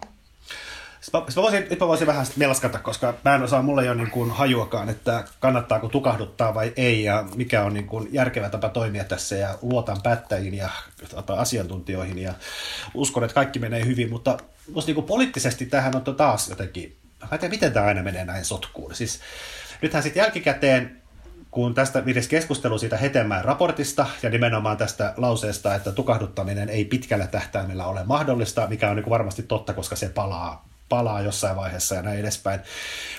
[1.14, 3.98] Mä, mä voisin, nyt mä voisin vähän melskata, koska mä en osaa, mulle ei ole
[3.98, 8.70] niin kuin hajuakaan, että kannattaako tukahduttaa vai ei ja mikä on niin kuin järkevä tapa
[8.70, 10.70] toimia tässä ja luotan päättäjiin ja
[11.16, 12.34] tota, asiantuntijoihin ja
[12.94, 14.38] uskon, että kaikki menee hyvin, mutta
[14.74, 18.26] musta niin kuin poliittisesti tähän on taas jotenkin, mä en tiedä miten tämä aina menee
[18.26, 18.96] näin sotkuun.
[18.96, 19.20] Siis
[19.82, 21.02] nythän sitten jälkikäteen
[21.52, 27.28] kun tästä viides keskustelu siitä Hetemäen raportista ja nimenomaan tästä lauseesta, että tukahduttaminen ei pitkällä
[27.28, 32.02] tähtäimellä ole mahdollista, mikä on niin varmasti totta, koska se palaa palaa jossain vaiheessa ja
[32.02, 32.60] näin edespäin.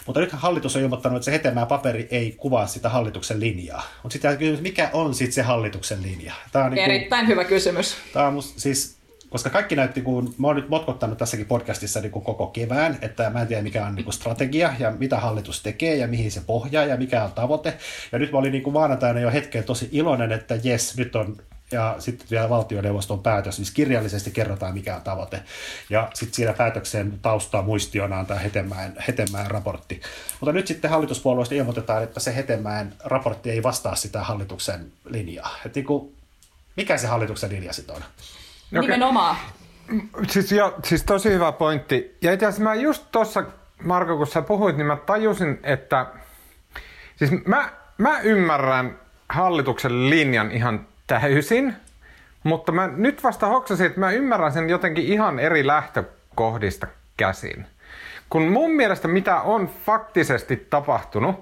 [0.06, 3.82] Mutta nyt hallitus on ilmoittanut, että se hetemää paperi ei kuvaa sitä hallituksen linjaa.
[4.02, 6.34] Mutta sitten kysymys, mikä on sitten se hallituksen linja?
[6.52, 7.96] Tämä on niin kuin, Erittäin hyvä kysymys.
[8.12, 8.96] Tämä on musta, siis
[9.32, 13.30] koska kaikki näytti, kun mä oon nyt motkottanut tässäkin podcastissa niin kuin koko kevään, että
[13.30, 16.40] mä en tiedä mikä on niin kuin strategia ja mitä hallitus tekee ja mihin se
[16.46, 17.78] pohjaa ja mikä on tavoite.
[18.12, 21.36] Ja nyt mä olin niin kuin maanantaina jo hetken tosi iloinen, että jes, nyt on
[21.72, 25.42] ja sitten vielä valtioneuvoston päätös, siis kirjallisesti kerrotaan mikä on tavoite.
[25.90, 30.00] Ja sitten siinä päätöksen taustaa muistiona on tämä Hetemäen, Hetemäen raportti.
[30.40, 35.56] Mutta nyt sitten hallituspuolueesta ilmoitetaan, että se Hetemäen raportti ei vastaa sitä hallituksen linjaa.
[35.66, 36.14] Et niin kuin,
[36.76, 38.02] mikä se hallituksen linja sitten on?
[38.02, 38.80] Okay.
[38.80, 39.36] Nimenomaan.
[40.28, 42.16] Siis, jo, siis tosi hyvä pointti.
[42.22, 43.44] Ja itse asiassa mä just tuossa,
[43.84, 46.06] Marko, kun sä puhuit, niin mä tajusin, että
[47.16, 50.86] siis mä, mä ymmärrän hallituksen linjan ihan
[51.20, 51.76] täysin,
[52.42, 57.66] mutta mä nyt vasta hoksasin, että mä ymmärrän sen jotenkin ihan eri lähtökohdista käsin.
[58.30, 61.40] Kun mun mielestä mitä on faktisesti tapahtunut,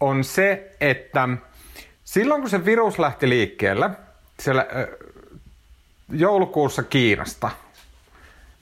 [0.00, 1.28] on se, että
[2.04, 3.90] silloin kun se virus lähti liikkeelle,
[4.40, 4.66] siellä
[6.12, 7.50] joulukuussa Kiinasta,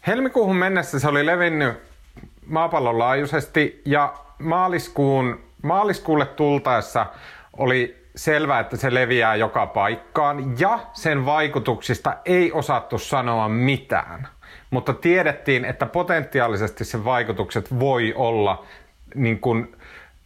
[0.06, 1.78] helmikuuhun mennessä se oli levinnyt
[2.46, 7.06] maapallon laajuisesti ja maaliskuun, maaliskuulle tultaessa
[7.56, 14.28] oli selvää, että se leviää joka paikkaan ja sen vaikutuksista ei osattu sanoa mitään.
[14.70, 18.64] Mutta tiedettiin, että potentiaalisesti sen vaikutukset voi olla
[19.14, 19.76] niin kuin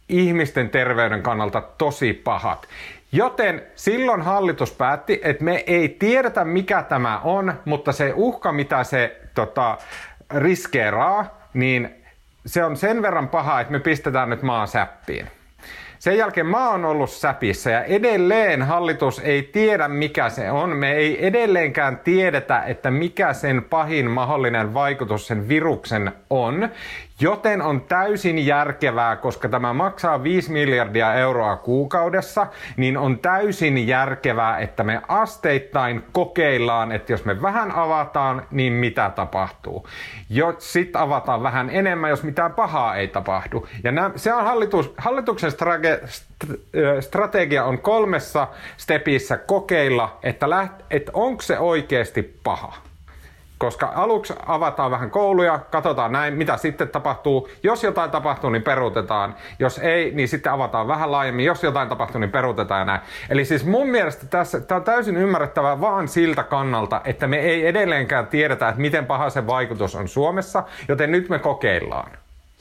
[0.09, 2.67] ihmisten terveyden kannalta tosi pahat.
[3.11, 8.83] Joten silloin hallitus päätti, että me ei tiedetä mikä tämä on, mutta se uhka, mitä
[8.83, 9.77] se tota,
[10.35, 11.95] riskeeraa, niin
[12.45, 15.27] se on sen verran paha, että me pistetään nyt maan säppiin.
[15.99, 20.77] Sen jälkeen mä oon ollut säpissä ja edelleen hallitus ei tiedä mikä se on.
[20.77, 26.69] Me ei edelleenkään tiedetä, että mikä sen pahin mahdollinen vaikutus sen viruksen on.
[27.21, 34.57] Joten on täysin järkevää, koska tämä maksaa 5 miljardia euroa kuukaudessa, niin on täysin järkevää,
[34.57, 39.87] että me asteittain kokeillaan, että jos me vähän avataan, niin mitä tapahtuu.
[40.29, 43.67] Jos sitten avataan vähän enemmän, jos mitään pahaa ei tapahdu.
[43.83, 46.01] Ja nämä, se on hallitus, hallituksen strage,
[46.99, 50.47] strategia on kolmessa stepissä kokeilla, että,
[50.89, 52.88] että onko se oikeasti paha.
[53.59, 57.49] Koska aluksi avataan vähän kouluja, katsotaan näin, mitä sitten tapahtuu.
[57.63, 59.35] Jos jotain tapahtuu, niin peruutetaan.
[59.59, 61.45] Jos ei, niin sitten avataan vähän laajemmin.
[61.45, 63.01] Jos jotain tapahtuu, niin peruutetaan näin.
[63.29, 67.67] Eli siis mun mielestä tässä, tämä on täysin ymmärrettävää vaan siltä kannalta, että me ei
[67.67, 72.11] edelleenkään tiedetä, että miten paha se vaikutus on Suomessa, joten nyt me kokeillaan.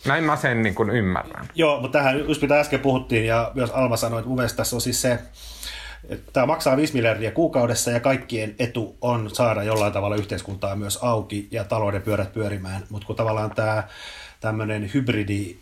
[0.06, 1.46] Näin mä sen niin kuin ymmärrän.
[1.54, 4.80] Joo, mutta tähän just mitä äsken puhuttiin ja myös Alma sanoi, että mun tässä on
[4.80, 5.18] siis se,
[6.32, 11.48] Tämä maksaa 5 miljardia kuukaudessa ja kaikkien etu on saada jollain tavalla yhteiskuntaa myös auki
[11.50, 13.88] ja talouden pyörät pyörimään, mutta kun tavallaan tämä
[14.40, 15.56] tämmöinen hybridi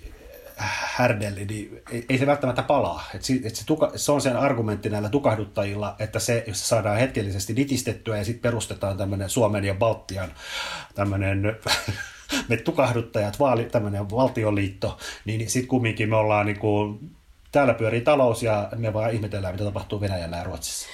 [0.56, 3.04] härdelli, niin ei se välttämättä palaa.
[3.14, 6.66] Et se, et se, tuka, se on sen argumentti näillä tukahduttajilla, että se, jos se
[6.66, 10.32] saadaan hetkellisesti nitistettyä ja sitten perustetaan tämmöinen Suomen ja Baltian
[10.94, 11.56] tämmöinen
[12.48, 17.10] me tukahduttajat, vaali, tämmöinen valtioliitto, niin sitten kumminkin me ollaan niin kuin
[17.52, 20.88] täällä pyörii talous ja me vaan ihmetellään, mitä tapahtuu Venäjällä ja Ruotsissa.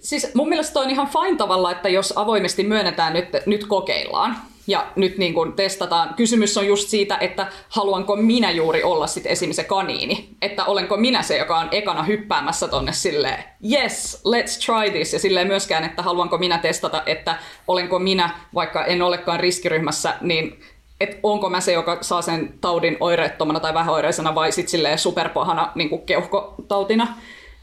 [0.00, 4.86] Siis mun mielestä on ihan fine tavalla, että jos avoimesti myönnetään nyt, nyt kokeillaan ja
[4.96, 6.14] nyt niin kuin testataan.
[6.14, 9.52] Kysymys on just siitä, että haluanko minä juuri olla sitten esim.
[9.52, 10.28] se kaniini.
[10.42, 15.12] Että olenko minä se, joka on ekana hyppäämässä tonne silleen, yes, let's try this.
[15.12, 17.36] Ja silleen myöskään, että haluanko minä testata, että
[17.68, 20.60] olenko minä, vaikka en olekaan riskiryhmässä, niin
[21.00, 25.72] että onko mä se, joka saa sen taudin oireettomana tai vähäoireisena vai sitten silleen superpahana
[25.74, 27.08] niin keuhkotautina.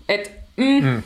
[0.10, 0.84] Et, mm.
[0.84, 1.04] Mm.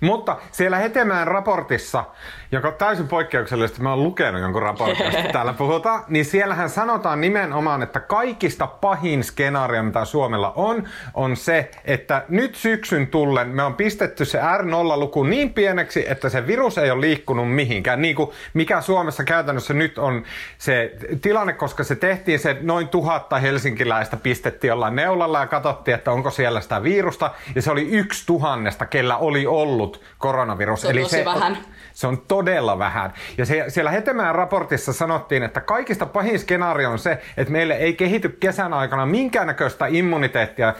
[0.00, 2.04] Mutta siellä Hetemään raportissa
[2.52, 7.82] joka on täysin poikkeuksellisesti, mä oon lukenut jonkun raportin, täällä puhutaan, niin siellähän sanotaan nimenomaan,
[7.82, 13.74] että kaikista pahin skenaario, mitä Suomella on, on se, että nyt syksyn tullen me on
[13.74, 18.80] pistetty se R0-luku niin pieneksi, että se virus ei ole liikkunut mihinkään, niin kuin mikä
[18.80, 20.22] Suomessa käytännössä nyt on
[20.58, 26.12] se tilanne, koska se tehtiin se noin tuhatta helsinkiläistä pistettiin jollain neulalla ja katsottiin, että
[26.12, 30.80] onko siellä sitä virusta, ja se oli yksi tuhannesta, kellä oli ollut koronavirus.
[30.80, 31.58] Se on Eli tosi se, vähän.
[32.00, 33.12] Se on todella vähän.
[33.38, 37.94] Ja se, siellä Hetemään raportissa sanottiin, että kaikista pahin skenaario on se, että meille ei
[37.94, 40.74] kehity kesän aikana minkäännäköistä immuniteettia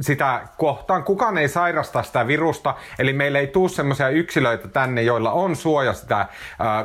[0.00, 1.04] sitä kohtaan.
[1.04, 5.92] Kukaan ei sairasta sitä virusta, eli meille ei tule semmoisia yksilöitä tänne, joilla on suoja
[5.92, 6.28] sitä äh,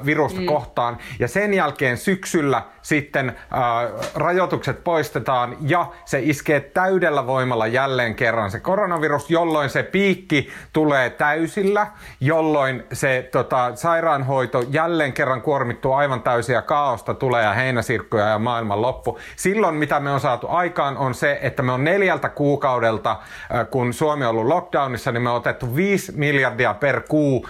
[0.05, 0.45] virusta mm.
[0.45, 0.97] kohtaan.
[1.19, 8.51] Ja sen jälkeen syksyllä sitten äh, rajoitukset poistetaan ja se iskee täydellä voimalla jälleen kerran
[8.51, 11.87] se koronavirus, jolloin se piikki tulee täysillä,
[12.19, 18.81] jolloin se tota, sairaanhoito jälleen kerran kuormittuu aivan täysiä kaaosta, tulee ja heinäsirkkuja ja maailman
[18.81, 19.19] loppu.
[19.35, 23.93] Silloin mitä me on saatu aikaan on se, että me on neljältä kuukaudelta, äh, kun
[23.93, 27.47] Suomi on ollut lockdownissa, niin me on otettu 5 miljardia per kuu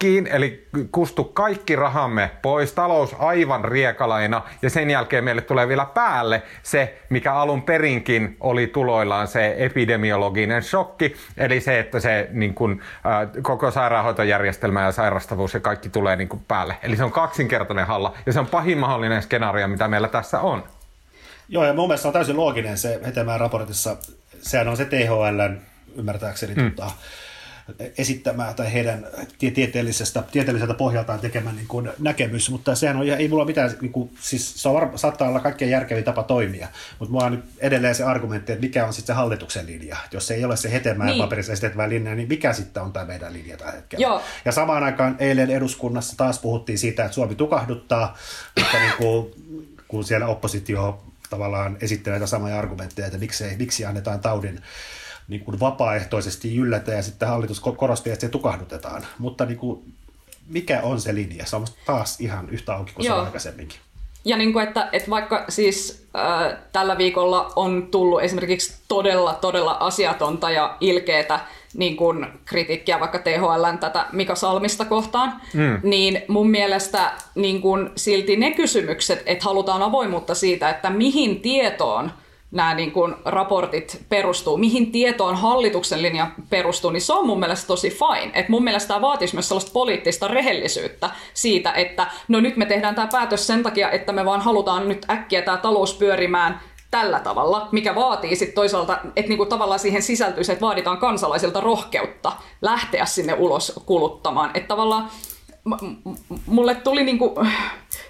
[0.00, 5.84] takkiin, eli kustu kaikki rahamme pois, talous aivan riekalaina, ja sen jälkeen meille tulee vielä
[5.84, 12.54] päälle se, mikä alun perinkin oli tuloillaan se epidemiologinen shokki, eli se, että se niin
[12.54, 16.76] kun, äh, koko sairaanhoitojärjestelmä ja sairastavuus ja kaikki tulee niin kun, päälle.
[16.82, 20.64] Eli se on kaksinkertainen halla, ja se on pahin mahdollinen skenaario, mitä meillä tässä on.
[21.48, 23.96] Joo, ja mun mielestä on täysin looginen se Hetemään raportissa.
[24.42, 25.40] Sehän on se THL
[25.96, 26.70] ymmärtääkseni mm.
[26.70, 26.90] tota,
[27.98, 29.06] esittämää tai heidän
[29.38, 34.10] tieteellisestä, tieteelliseltä pohjaltaan tekemän niin kuin näkemys, mutta sehän on, ei mulla mitään, niin kuin,
[34.20, 37.94] siis se on varma, saattaa olla kaikkein järkevin tapa toimia, mutta mulla on nyt edelleen
[37.94, 39.96] se argumentti, että mikä on sitten se hallituksen linja.
[40.12, 41.22] Jos se ei ole se hetemään niin.
[41.22, 44.02] paperissa esitettävä linja, niin mikä sitten on tämä meidän linja tällä hetkellä.
[44.02, 44.22] Joo.
[44.44, 48.18] Ja samaan aikaan eilen eduskunnassa taas puhuttiin siitä, että Suomi tukahduttaa,
[48.60, 49.30] mutta niin kuin,
[49.88, 54.60] kun siellä oppositio tavallaan esittelee näitä samoja argumentteja, että miksi, miksi annetaan taudin
[55.30, 59.06] niin kuin vapaaehtoisesti yllätä ja sitten hallitus korosti, että se tukahdutetaan.
[59.18, 59.94] Mutta niin kuin,
[60.48, 61.46] mikä on se linja?
[61.46, 63.16] Se on taas ihan yhtä auki kuin Joo.
[63.16, 63.78] se aikaisemminkin.
[64.24, 69.76] Ja niin kuin, että, että vaikka siis äh, tällä viikolla on tullut esimerkiksi todella, todella
[69.80, 71.40] asiatonta ja ilkeätä
[71.74, 75.80] niin kuin kritiikkiä vaikka THLn tätä Mika Salmista kohtaan, mm.
[75.82, 82.10] niin mun mielestä niin kuin silti ne kysymykset, että halutaan avoimuutta siitä, että mihin tietoon
[82.50, 87.66] nämä niin kuin raportit perustuu, mihin tietoon hallituksen linja perustuu, niin se on mun mielestä
[87.66, 88.30] tosi fine.
[88.34, 92.94] Et mun mielestä tämä vaatisi myös sellaista poliittista rehellisyyttä siitä, että no nyt me tehdään
[92.94, 96.60] tämä päätös sen takia, että me vaan halutaan nyt äkkiä tämä talous pyörimään
[96.90, 101.60] tällä tavalla, mikä vaatii sitten toisaalta, että niinku tavallaan siihen sisältyy se, että vaaditaan kansalaisilta
[101.60, 102.32] rohkeutta
[102.62, 104.50] lähteä sinne ulos kuluttamaan.
[104.54, 105.10] Että tavallaan
[106.46, 107.34] mulle tuli niinku,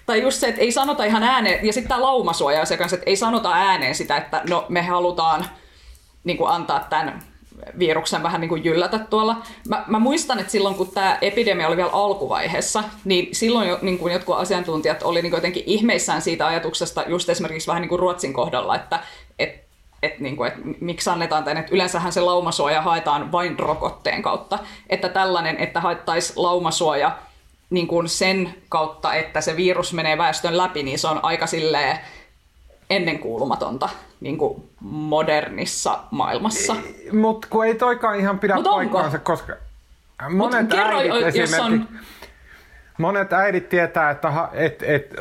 [0.06, 3.10] tai just se, että ei sanota ihan ääneen, ja sitten tämä laumasuoja se kanssa, että
[3.10, 5.46] ei sanota ääneen sitä, että no me halutaan
[6.24, 7.22] niin kuin antaa tämän
[7.78, 9.36] viruksen vähän niin kuin jyllätä tuolla.
[9.68, 13.98] Mä, mä muistan, että silloin kun tämä epidemia oli vielä alkuvaiheessa, niin silloin jo, niin
[13.98, 17.98] kuin jotkut asiantuntijat oli niin kuin jotenkin ihmeissään siitä ajatuksesta, just esimerkiksi vähän niin kuin
[17.98, 19.00] Ruotsin kohdalla, että
[19.38, 19.64] et,
[20.02, 24.58] et, niin kuin, et miksi annetaan tänne, että yleensähän se laumasuoja haetaan vain rokotteen kautta,
[24.88, 27.16] että tällainen, että haettaisiin laumasuoja
[27.70, 31.98] niin kuin sen kautta, että se virus menee väestön läpi, niin se on aika silleen
[32.90, 33.88] ennenkuulumatonta
[34.20, 36.76] niin kuin modernissa maailmassa.
[37.12, 39.32] Mutta kun ei toikaan ihan pidä Mut paikkaansa, onko?
[39.32, 39.52] koska
[40.28, 41.88] monet Mut kerro, äidit jos on...
[42.98, 45.14] Monet äidit tietää, että et, et,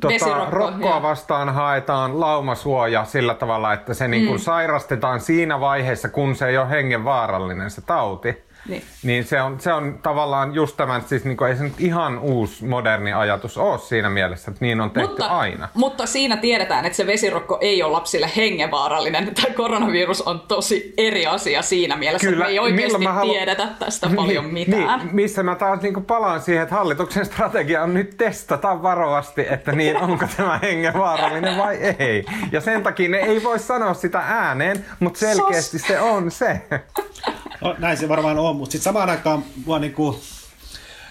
[0.00, 4.10] tota, rokkoa vastaan haetaan laumasuoja sillä tavalla, että se mm.
[4.10, 8.47] niin sairastetaan siinä vaiheessa, kun se ei ole hengenvaarallinen se tauti.
[8.68, 8.82] Niin.
[9.02, 12.18] niin se, on, se on tavallaan just tämän, siis niin kuin, ei se nyt ihan
[12.18, 15.68] uusi moderni ajatus ole siinä mielessä, että niin on tehty mutta, aina.
[15.74, 19.30] Mutta siinä tiedetään, että se vesirokko ei ole lapsille hengenvaarallinen.
[19.34, 23.32] Tämä koronavirus on tosi eri asia siinä mielessä, Kyllä, että me ei oikeasti halu...
[23.32, 24.98] tiedetä tästä niin, paljon mitään.
[24.98, 29.72] Niin, missä mä taas niin palaan siihen, että hallituksen strategia on nyt testata varovasti, että
[29.72, 32.24] niin onko tämä hengenvaarallinen vai ei.
[32.52, 36.60] Ja sen takia ne ei voi sanoa sitä ääneen, mutta selkeästi se on se.
[37.60, 40.16] No, näin se varmaan on, mutta sitten samaan aikaan mua niin kuin,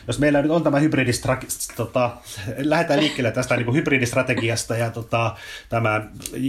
[0.08, 2.18] jos meillä nyt on tämä hybridistrategia, tota,
[2.58, 5.36] lähdetään liikkeelle tästä niin kuin hybridistrategiasta ja tota,
[5.70, 6.02] tämä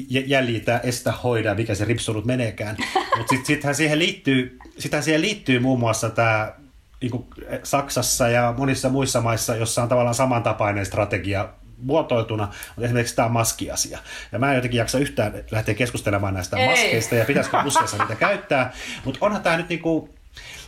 [0.09, 2.77] jäljitä, estä, hoida, mikä se ripsunut meneekään.
[3.17, 6.53] Mutta sittenhän siihen liittyy, sittenhän siihen liittyy muun muassa tämä
[7.01, 7.25] niin
[7.63, 11.49] Saksassa ja monissa muissa maissa, jossa on tavallaan samantapainen strategia
[11.83, 13.99] muotoiltuna, mutta esimerkiksi tämä maskiasia.
[14.33, 16.69] Ja mä en jotenkin jaksa yhtään lähteä keskustelemaan näistä Ei.
[16.69, 18.73] maskeista ja pitäisikö busseissa niitä käyttää,
[19.05, 20.15] mutta onhan tämä nyt niinku,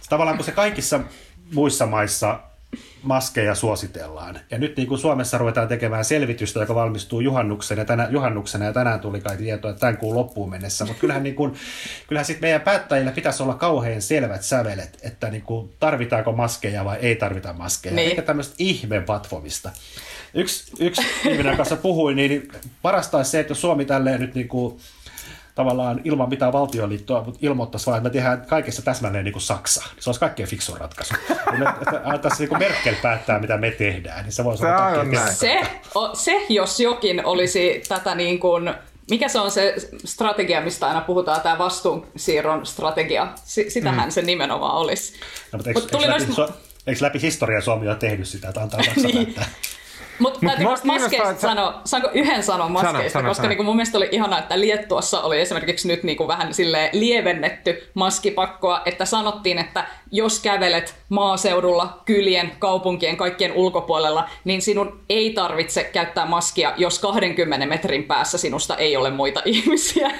[0.08, 1.00] tavallaan kun se kaikissa
[1.54, 2.40] muissa maissa
[3.02, 4.40] maskeja suositellaan.
[4.50, 8.72] Ja nyt niin kuin Suomessa ruvetaan tekemään selvitystä, joka valmistuu juhannuksena ja, tänä, juhannuksena, ja
[8.72, 10.84] tänään tuli kai tietoa, että tämän kuun loppuun mennessä.
[10.84, 11.54] Mutta kyllähän, niin kuin,
[12.06, 16.98] kyllähän sit meidän päättäjillä pitäisi olla kauhean selvät sävelet, että niin kuin, tarvitaanko maskeja vai
[16.98, 17.94] ei tarvita maskeja.
[17.94, 18.08] Niin.
[18.08, 19.70] Eikä tämmöistä ihme vatvomista.
[20.34, 22.48] Yksi, yksi ihminen kanssa puhui, niin
[22.82, 24.80] parasta olisi se, että jos Suomi tälleen nyt niin kuin,
[25.60, 29.84] tavallaan ilman mitään valtioliittoa, mutta ilmoittaisi vaan, että me tehdään kaikessa täsmälleen niin kuin Saksa.
[29.98, 31.14] Se olisi kaikkein fiksu ratkaisu.
[32.04, 35.60] Antaisi niin Merkel päättää, mitä me tehdään, niin se voisi olla se,
[36.12, 38.74] se, jos jokin olisi tätä niin kuin
[39.10, 43.28] mikä se on se strategia, mistä aina puhutaan, tämä vastuunsiirron strategia?
[43.44, 44.10] sitähän mm.
[44.10, 45.12] se nimenomaan olisi.
[45.52, 46.58] No, mutta eikö, Mut tuli eikö, läpi, noista...
[46.86, 49.34] eikö läpi historiaa Suomi ole tehnyt sitä, että antaa Saksa niin.
[50.20, 51.40] Mutta Mut täytyy maskeista että...
[51.40, 53.48] sanoa, saanko yhden sanon maskeista, sano, sano, koska sano.
[53.48, 58.82] Niinku mun mielestä oli ihanaa, että Liettuassa oli esimerkiksi nyt niinku vähän sille lievennetty maskipakkoa,
[58.84, 66.26] että sanottiin, että jos kävelet maaseudulla, kylien, kaupunkien, kaikkien ulkopuolella, niin sinun ei tarvitse käyttää
[66.26, 70.10] maskia, jos 20 metrin päässä sinusta ei ole muita ihmisiä.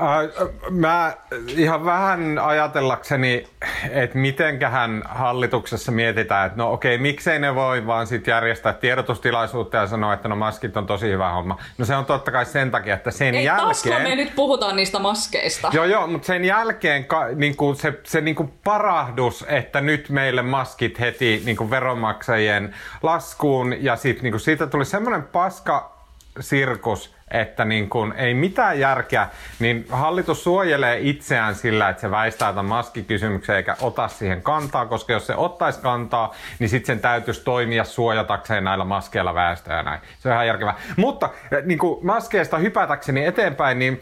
[0.00, 1.12] Äh, mä
[1.46, 3.46] ihan vähän ajatellakseni,
[3.90, 9.86] että mitenköhän hallituksessa mietitään, että no okei, miksei ne voi vaan sitten järjestää tiedotustilaisuutta ja
[9.86, 11.58] sanoa, että no maskit on tosi hyvä homma.
[11.78, 14.02] No se on totta kai sen takia, että sen Ei, jälkeen...
[14.02, 15.70] me nyt puhutaan niistä maskeista.
[15.72, 21.00] Joo, joo, mutta sen jälkeen ka, niinku, se, se niinku parahdus, että nyt meille maskit
[21.00, 25.98] heti niinku veronmaksajien laskuun ja sitten niinku, siitä tuli semmoinen paska
[26.40, 32.52] sirkus, että niin kun ei mitään järkeä, niin hallitus suojelee itseään sillä, että se väistää
[32.52, 37.44] tämän maskikysymyksen eikä ota siihen kantaa, koska jos se ottaisi kantaa, niin sitten sen täytyisi
[37.44, 40.00] toimia suojatakseen näillä maskeilla väestöä ja näin.
[40.18, 40.74] Se on ihan järkevää.
[40.96, 44.00] Mutta eh, niin maskeista hypätäkseni eteenpäin, niin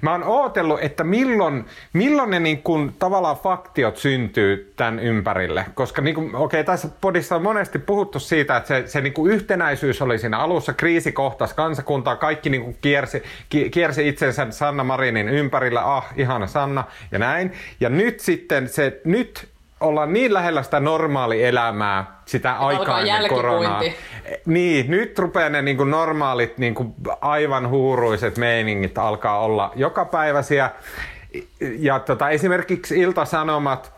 [0.00, 5.66] mä oon ootellut, että milloin, milloin ne niin kuin, tavallaan faktiot syntyy tämän ympärille.
[5.74, 10.02] Koska niin okei, okay, tässä podissa on monesti puhuttu siitä, että se, se niin yhtenäisyys
[10.02, 13.22] oli siinä alussa, kriisi kohtasi kansakuntaa, kaikki niin kuin kiersi,
[13.70, 17.52] kiersi itsensä Sanna Marinin ympärillä, ah, ihana Sanna ja näin.
[17.80, 19.48] Ja nyt sitten se, nyt
[19.80, 23.82] ollaan niin lähellä sitä normaalielämää, sitä aikaa ennen koronaa.
[24.46, 30.70] Niin, nyt rupeaa ne niin kuin normaalit, niin kuin aivan huuruiset meiningit alkaa olla jokapäiväisiä.
[31.60, 33.95] Ja tota, esimerkiksi Ilta-Sanomat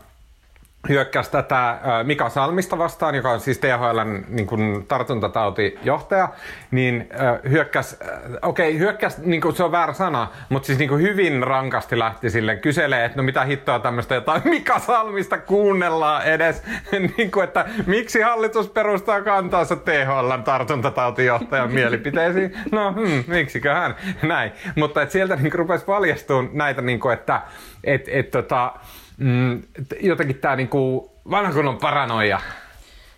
[0.89, 6.29] hyökkäsi tätä Mika Salmista vastaan, joka on siis THLn niin kuin, tartuntatautijohtaja,
[6.71, 7.09] niin
[7.49, 7.97] hyökkäsi,
[8.41, 11.99] okei, okay, hyökkäsi, niin kuin, se on väärä sana, mutta siis niin kuin, hyvin rankasti
[11.99, 16.63] lähti sille kyselee, että no mitä hittoa tämmöistä jotain Mika Salmista kuunnellaan edes,
[17.17, 25.01] niin kuin, että miksi hallitus perustaa kantaansa THLn tartuntatautijohtajan mielipiteisiin, no hmm, miksiköhän, näin, mutta
[25.01, 27.41] että sieltä niin kuin, rupesi paljastumaan näitä, niin kuin, että
[27.83, 28.73] et, et, tota,
[29.19, 29.63] mm,
[30.01, 32.41] jotenkin tämä niinku vanha kunnon paranoia.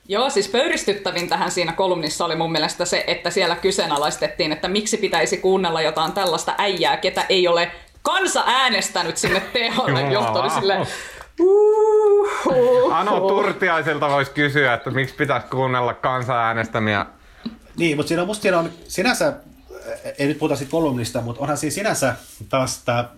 [0.07, 4.97] Joo, siis pöyristyttävin tähän siinä kolumnissa oli mun mielestä se, että siellä kyseenalaistettiin, että miksi
[4.97, 7.71] pitäisi kuunnella jotain tällaista äijää, ketä ei ole
[8.01, 10.49] kansa äänestänyt sinne THL johtoon.
[10.49, 10.87] Sille,
[12.91, 17.05] Ano Turtiaiselta voisi kysyä, että miksi pitäisi kuunnella kansa äänestämiä.
[17.77, 19.33] Niin, mutta siinä, musta siinä on sinänsä
[20.17, 22.15] ei nyt puhuta siitä kolumnista, mutta onhan siinä sinänsä
[22.49, 23.09] taas tämä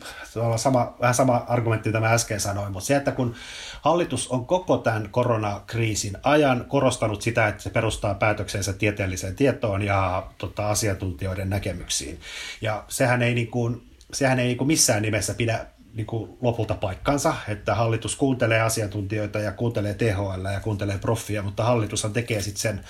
[0.56, 3.36] sama, vähän sama argumentti, mitä mä äsken sanoin, mutta se, että kun
[3.82, 10.28] hallitus on koko tämän koronakriisin ajan korostanut sitä, että se perustaa päätöksensä tieteelliseen tietoon ja
[10.38, 12.20] tota, asiantuntijoiden näkemyksiin,
[12.62, 16.76] ja sehän ei, niin kuin, sehän ei niin kuin missään nimessä pidä niin kuin lopulta
[16.76, 22.62] paikkansa, että hallitus kuuntelee asiantuntijoita ja kuuntelee THL ja kuuntelee proffia, mutta hallitushan tekee sitten
[22.62, 22.82] sen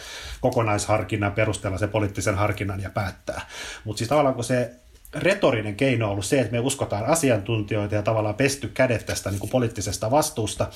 [0.42, 3.42] kokonaisharkinnan perusteella sen poliittisen harkinnan ja päättää.
[3.84, 4.72] Mutta siis tavallaan kun se
[5.16, 9.40] retorinen keino on ollut se, että me uskotaan asiantuntijoita ja tavallaan pesty kädet tästä niin
[9.40, 10.68] kuin poliittisesta vastuusta.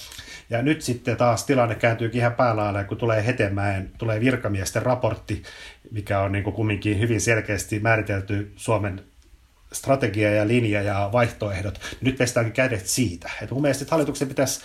[0.49, 5.43] Ja nyt sitten taas tilanne kääntyykin ihan päällä kun tulee Hetemäen, tulee virkamiesten raportti,
[5.91, 9.03] mikä on niin kuin kumminkin hyvin selkeästi määritelty Suomen
[9.73, 11.79] strategia ja linja ja vaihtoehdot.
[12.01, 13.31] Nyt pestäänkin kädet siitä.
[13.41, 14.61] Et mun mielestä hallituksen pitäisi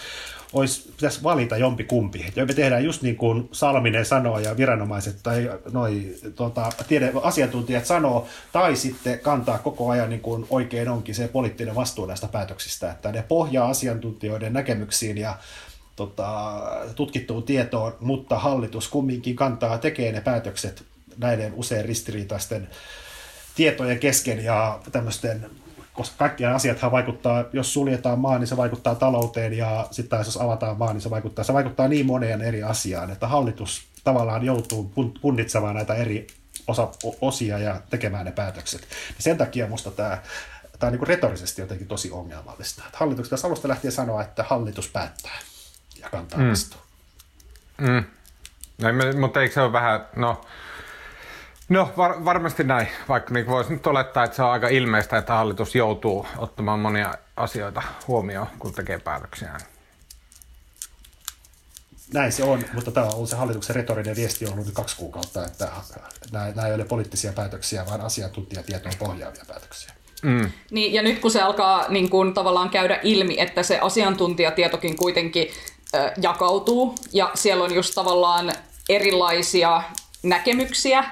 [0.52, 2.32] olisi, pitäisi valita jompi kumpi.
[2.36, 8.26] Me tehdään just niin kuin Salminen sanoo ja viranomaiset tai noi, tuota, tiede, asiantuntijat sanoo,
[8.52, 13.12] tai sitten kantaa koko ajan niin kuin oikein onkin se poliittinen vastuu näistä päätöksistä, että
[13.12, 15.38] ne pohjaa asiantuntijoiden näkemyksiin ja
[15.96, 16.60] tota,
[16.96, 20.84] tutkittuun tietoon, mutta hallitus kumminkin kantaa, tekee ne päätökset
[21.16, 22.68] näiden usein ristiriitaisten
[23.54, 25.50] tietojen kesken ja tämmöisten,
[25.92, 30.78] koska kaikki asiathan vaikuttaa, jos suljetaan maa, niin se vaikuttaa talouteen ja sitten jos avataan
[30.78, 35.74] maa, niin se vaikuttaa, se vaikuttaa niin moneen eri asiaan, että hallitus tavallaan joutuu punnitsemaan
[35.74, 36.26] näitä eri
[36.66, 36.88] osa,
[37.20, 38.80] osia ja tekemään ne päätökset.
[39.16, 40.18] Ja sen takia minusta tämä,
[40.78, 42.82] tämä on niin retorisesti jotenkin tosi ongelmallista.
[42.86, 45.38] Että hallitus tässä alusta lähtien sanoa, että hallitus päättää
[46.00, 46.50] ja kantaa mm.
[46.50, 46.82] vastuun.
[47.78, 48.04] Mm.
[48.78, 48.88] No,
[49.20, 50.40] mutta eikö se ole vähän, no
[51.72, 55.32] No var, varmasti näin, vaikka niin voisi nyt olettaa, että se on aika ilmeistä, että
[55.32, 59.60] hallitus joutuu ottamaan monia asioita huomioon, kun tekee päätöksiään.
[62.14, 64.96] Näin se on, mutta tämä on ollut se hallituksen retorinen viesti on ollut nyt kaksi
[64.96, 65.68] kuukautta, että
[66.32, 69.92] nämä, nämä ei ole poliittisia päätöksiä, vaan asiantuntijatietoon pohjaavia päätöksiä.
[70.22, 70.50] Mm.
[70.70, 75.48] Niin, ja nyt kun se alkaa niin kun, tavallaan käydä ilmi, että se asiantuntijatietokin kuitenkin
[75.94, 78.52] ö, jakautuu, ja siellä on just tavallaan
[78.88, 79.82] erilaisia
[80.22, 81.04] näkemyksiä,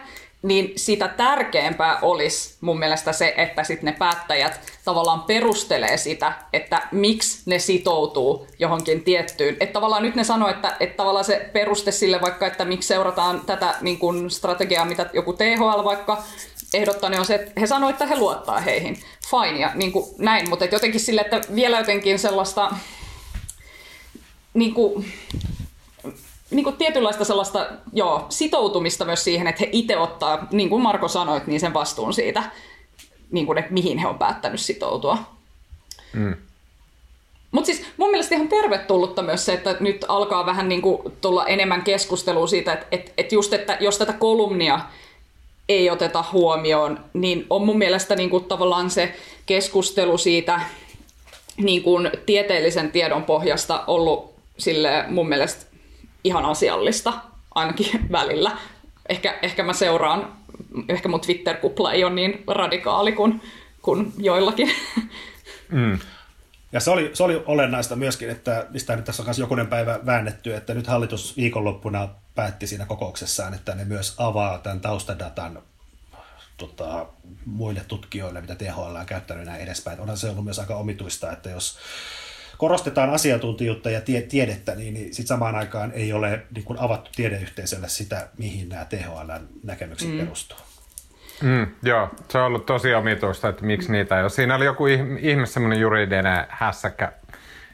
[0.43, 6.89] niin sitä tärkeämpää olisi mun mielestä se, että sitten ne päättäjät tavallaan perustelee sitä, että
[6.93, 9.57] miksi ne sitoutuu johonkin tiettyyn.
[9.61, 13.41] Että tavallaan nyt ne sanoo, että, että tavallaan se peruste sille vaikka, että miksi seurataan
[13.41, 16.23] tätä niin kuin strategiaa, mitä joku THL vaikka
[16.75, 18.99] ehdottaa, niin on se, että he sanoivat, että he luottaa heihin.
[19.31, 22.75] Fine ja niin kuin näin, mutta jotenkin sille, että vielä jotenkin sellaista
[24.55, 25.13] niin kuin,
[26.51, 31.09] niin kuin tietynlaista sellaista joo, sitoutumista myös siihen, että he itse ottaa, niin kuin Marko
[31.09, 32.43] sanoi, niin sen vastuun siitä,
[33.31, 35.19] niin kuin, että mihin he on päättänyt sitoutua.
[36.13, 36.35] Mm.
[37.51, 41.47] Mutta siis mun mielestä ihan tervetullutta myös se, että nyt alkaa vähän niin kuin tulla
[41.47, 44.81] enemmän keskustelua siitä, että, että, että just, että jos tätä kolumnia
[45.69, 49.15] ei oteta huomioon, niin on mun mielestä niin kuin tavallaan se
[49.47, 50.61] keskustelu siitä
[51.57, 55.70] niin kuin tieteellisen tiedon pohjasta ollut sille mun mielestä
[56.25, 57.13] ihan asiallista,
[57.55, 58.57] ainakin välillä.
[59.09, 60.33] Ehkä, ehkä mä seuraan,
[60.89, 63.41] ehkä mun Twitter-kupla ei ole niin radikaali kuin,
[63.83, 64.71] kuin joillakin.
[65.71, 65.99] Mm.
[66.73, 70.01] Ja se oli, se oli olennaista myöskin, että mistä nyt tässä on myös jokunen päivä
[70.07, 75.63] väännetty, että nyt hallitus viikonloppuna päätti siinä kokouksessaan, että ne myös avaa tämän taustadatan
[76.57, 77.07] tota,
[77.47, 80.01] muille tutkijoille, mitä THL on käyttänyt näin edespäin.
[80.01, 81.79] Onhan se ollut myös aika omituista, että jos
[82.61, 87.11] korostetaan asiantuntijuutta ja tie, tiedettä, niin, niin sit samaan aikaan ei ole niin kuin avattu
[87.17, 90.19] tiedeyhteisölle sitä, mihin nämä THL-näkemykset mm.
[90.19, 90.59] perustuu.
[91.43, 94.31] Mm, joo, se on ollut tosi omituista, että miksi niitä ei ole.
[94.31, 94.87] Siinä oli joku
[95.21, 97.13] ihme semmoinen juridinen hässäkkä,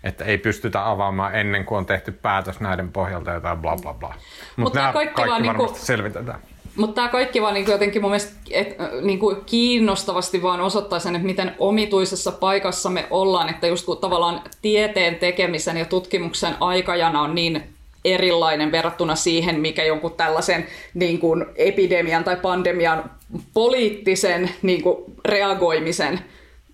[0.04, 4.08] että ei pystytä avaamaan ennen kuin on tehty päätös näiden pohjalta jotain bla bla bla.
[4.08, 4.20] Mutta
[4.56, 5.86] Mut nämä kaikki, kaikki varmasti niinku...
[5.86, 6.40] selvitetään.
[6.76, 11.14] Mutta tämä kaikki vaan niin jotenkin mun mielestä et, niin kuin kiinnostavasti vaan osoittaa sen,
[11.14, 17.22] että miten omituisessa paikassa me ollaan, että just kun tavallaan tieteen tekemisen ja tutkimuksen aikajana
[17.22, 17.62] on niin
[18.04, 23.10] erilainen verrattuna siihen, mikä jonkun tällaisen niin kuin epidemian tai pandemian
[23.54, 26.20] poliittisen niin kuin reagoimisen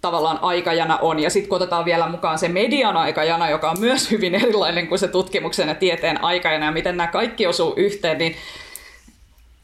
[0.01, 1.19] tavallaan aikajana on.
[1.19, 4.99] Ja sitten kun otetaan vielä mukaan se median aikajana, joka on myös hyvin erilainen kuin
[4.99, 8.37] se tutkimuksen ja tieteen aikajana, ja miten nämä kaikki osuu yhteen, niin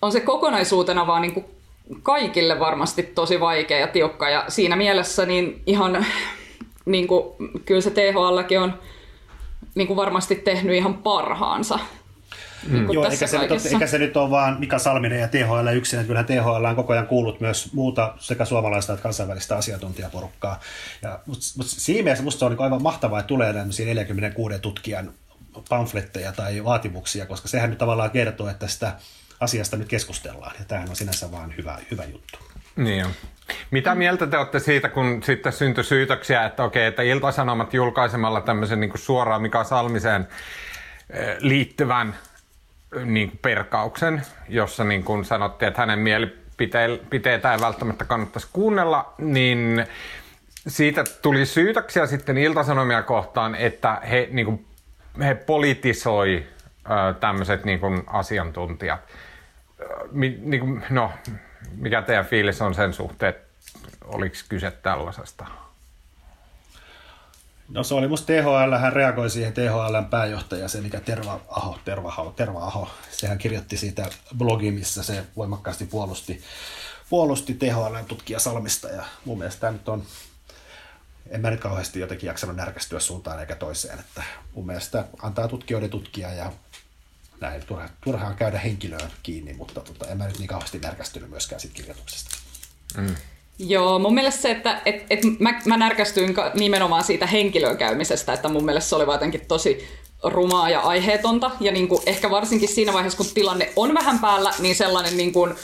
[0.02, 1.46] on se kokonaisuutena vaan niin kuin
[2.02, 4.30] kaikille varmasti tosi vaikea ja tiukka.
[4.30, 6.06] Ja siinä mielessä niin ihan
[6.86, 7.24] niin kuin,
[7.64, 8.78] kyllä se THLkin on
[9.74, 11.78] niin kuin varmasti tehnyt ihan parhaansa.
[12.68, 12.92] Mm.
[12.92, 16.06] Joo, eikä se, nyt, eikä se nyt ole vaan Mika Salminen ja THL yksin, että
[16.06, 20.60] kyllähän THL on koko ajan kuullut myös muuta sekä suomalaista että kansainvälistä asiantuntijaporukkaa.
[21.02, 25.12] Ja, mutta, mutta siinä mielessä minusta on niin aivan mahtavaa, että tulee tämmöisiä 46 tutkijan
[25.68, 28.92] pamfletteja tai vaatimuksia, koska sehän nyt tavallaan kertoo, että sitä
[29.40, 30.54] asiasta nyt keskustellaan.
[30.58, 32.38] Ja tämähän on sinänsä vaan hyvä, hyvä juttu.
[32.76, 33.12] Niin on.
[33.70, 38.80] Mitä mieltä te olette siitä, kun sitten syntyi syytöksiä, että okei, että Iltasanomat julkaisemalla tämmöisen
[38.80, 40.28] niin suoraan Mika Salmiseen
[41.10, 42.14] eh, liittyvän
[42.96, 49.14] eh, niin kuin perkauksen, jossa niin kuin sanottiin, että hänen mielipiteitä ei välttämättä kannattaisi kuunnella,
[49.18, 49.86] niin
[50.66, 54.66] siitä tuli syytöksiä sitten Iltasanomia kohtaan, että he, niin kuin,
[55.20, 56.44] he politisoi eh,
[57.20, 59.00] tämmöiset niin kuin asiantuntijat.
[60.10, 61.12] Mi, niin kuin, no,
[61.76, 63.34] mikä teidän fiilis on sen suhteen,
[64.04, 65.46] oliko kyse tällaisesta?
[67.68, 72.08] No se oli musta THL, hän reagoi siihen THLn pääjohtaja, se mikä Terva Aho, Terva
[72.08, 76.42] Aho, Terva Aho, sehän kirjoitti siitä blogi, missä se voimakkaasti puolusti,
[77.10, 80.02] puolusti THLn tutkija Salmista ja mun mielestä tämä nyt on,
[81.30, 84.22] en mä nyt kauheasti jotenkin jaksanut närkästyä suuntaan eikä toiseen, että
[84.54, 86.52] mun mielestä antaa tutkijoiden tutkia ja
[87.40, 91.60] näin, turha, turhaan käydä henkilöön kiinni, mutta tota, en mä nyt niin kauheasti närkästynyt myöskään
[91.60, 92.36] siitä kirjoituksesta.
[92.96, 93.14] Mm.
[93.58, 98.48] Joo, mun mielestä se, että et, et mä, mä närkästyin nimenomaan siitä henkilöön käymisestä, että
[98.48, 99.88] mun mielestä se oli jotenkin tosi
[100.22, 101.50] rumaa ja aiheetonta.
[101.60, 105.32] Ja niin kuin ehkä varsinkin siinä vaiheessa, kun tilanne on vähän päällä, niin sellainen niin
[105.32, 105.54] kuin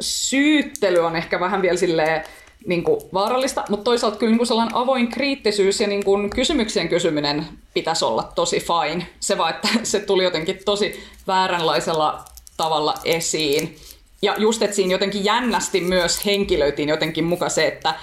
[0.00, 2.24] syyttely on ehkä vähän vielä silleen,
[2.66, 6.88] niin kuin vaarallista, mutta toisaalta kyllä niin kuin sellainen avoin kriittisyys ja niin kuin kysymyksien
[6.88, 9.06] kysyminen pitäisi olla tosi fine.
[9.20, 12.24] Se vaan, että se tuli jotenkin tosi vääränlaisella
[12.56, 13.76] tavalla esiin.
[14.22, 17.94] Ja just, että siinä jotenkin jännästi myös henkilöitiin jotenkin muka se, että,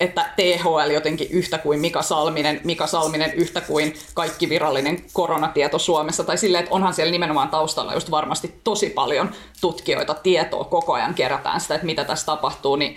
[0.00, 6.24] että THL jotenkin yhtä kuin Mika Salminen, Mika Salminen yhtä kuin kaikki virallinen koronatieto Suomessa,
[6.24, 9.30] tai silleen, että onhan siellä nimenomaan taustalla just varmasti tosi paljon
[9.60, 12.96] tutkijoita, tietoa koko ajan kerätään sitä, että mitä tässä tapahtuu, niin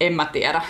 [0.00, 0.62] en mä tiedä.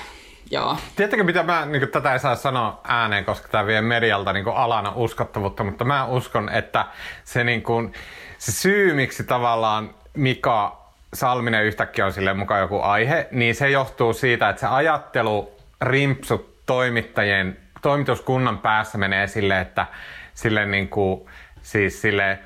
[0.51, 0.77] Joo.
[0.97, 4.93] Tiedättekö mitä mä, niin tätä ei saa sanoa ääneen, koska tämä vie medialta niin alana
[4.95, 6.85] uskottavuutta, mutta mä uskon, että
[7.25, 7.93] se, niin kuin,
[8.39, 14.13] se syy, miksi tavallaan Mika Salminen yhtäkkiä on sille mukaan joku aihe, niin se johtuu
[14.13, 19.87] siitä, että se ajattelu rimpsut toimittajien, toimituskunnan päässä menee sille, että
[20.35, 21.27] sille niin kuin,
[21.63, 22.39] siis sille,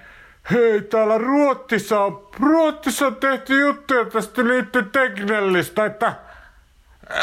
[0.51, 6.15] hei täällä Ruotsissa on, Ruotsissa on tehty juttuja tästä liittyy teknellistä, että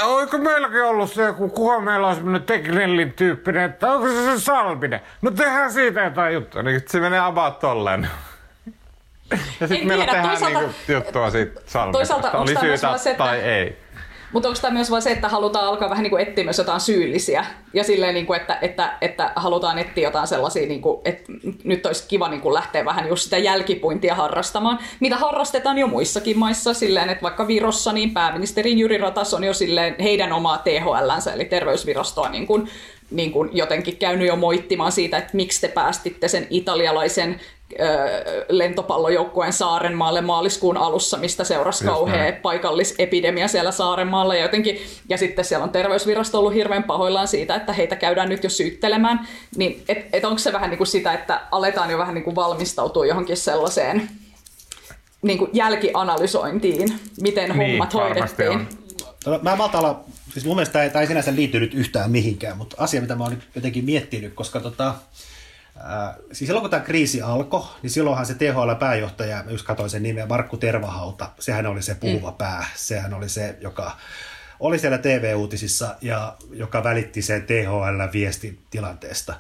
[0.04, 4.40] Oiko meilläkin ollut se, kun kuka meillä on semmoinen teknellin tyyppinen, että onko se se
[4.40, 5.02] Salminen?
[5.22, 8.10] No tehdään siitä jotain juttua, niin se menee about tolleen.
[9.60, 13.40] Ja sitten meillä tiedä, tehdään toisaalta, niinku juttua siitä Salmisesta, toisaalta, oli syytä että, tai
[13.40, 13.85] ei.
[14.34, 16.80] Mutta onko tämä myös vain se, että halutaan alkaa vähän niin kuin etsiä myös jotain
[16.80, 17.46] syyllisiä?
[17.74, 21.32] Ja silleen, niin kuin, että, että, että, halutaan etsiä jotain sellaisia, niin kuin, että
[21.64, 26.40] nyt olisi kiva niin kuin lähteä vähän just sitä jälkipuintia harrastamaan, mitä harrastetaan jo muissakin
[26.40, 31.34] maissa silleen, että vaikka Virossa niin pääministeri Jyri Ratas on jo silleen heidän omaa THLnsä
[31.34, 32.70] eli terveysvirastoa niin kuin,
[33.12, 37.40] niin kuin jotenkin käynyt jo moittimaan siitä, että miksi te päästitte sen italialaisen
[38.50, 44.36] lentopallojoukkueen Saarenmaalle maaliskuun alussa, mistä seurasi kauhea paikallisepidemia siellä Saarenmaalla.
[44.36, 48.44] Ja, jotenkin, ja sitten siellä on terveysvirasto ollut hirveän pahoillaan siitä, että heitä käydään nyt
[48.44, 49.28] jo syyttelemään.
[49.56, 52.36] Niin et, et onko se vähän niin kuin sitä, että aletaan jo vähän niin kuin
[52.36, 54.10] valmistautua johonkin sellaiseen
[55.22, 58.50] niin kuin jälkianalysointiin, miten niin, hommat hoidettiin.
[58.50, 58.68] On.
[59.24, 60.04] Tota, mä matala,
[60.34, 63.86] siis mun mielestä tämä ei sinänsä liittynyt yhtään mihinkään, mutta asia, mitä mä oon jotenkin
[63.86, 64.96] miettinyt, koska tota,
[65.78, 70.26] Äh, siis silloin kun tämä kriisi alkoi, niin silloinhan se THL-pääjohtaja, just katsoin sen nimeä,
[70.26, 72.38] Markku Tervahauta, sehän oli se puhuva mm.
[72.38, 73.92] pää, sehän oli se, joka
[74.60, 79.34] oli siellä TV-uutisissa ja joka välitti sen THL-viestin tilanteesta.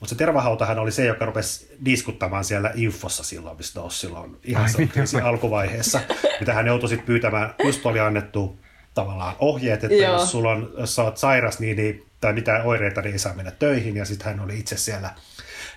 [0.00, 4.70] Mutta se Tervahautahan oli se, joka rupesi diskuttamaan siellä infossa silloin, mistä nousi silloin ihan
[4.92, 6.00] kriisin alkuvaiheessa,
[6.40, 8.58] mitä hän joutui sitten pyytämään, just oli annettu
[8.94, 10.12] tavallaan ohjeet, että Joo.
[10.12, 13.34] jos sulla on, jos sä oot sairas niin, niin, tai mitään oireita, niin ei saa
[13.34, 15.10] mennä töihin, ja sitten hän oli itse siellä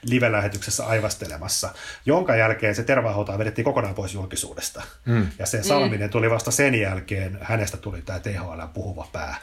[0.10, 1.70] live-lähetyksessä aivastelemassa,
[2.06, 4.84] jonka jälkeen se tervahauta vedettiin kokonaan pois julkisuudesta.
[5.06, 5.28] Mm.
[5.40, 9.36] Ja se Salminen tuli vasta sen jälkeen, hänestä tuli tämä THL puhuva pää.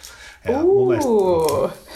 [0.44, 0.88] Ja uh.
[0.88, 1.10] mielestä,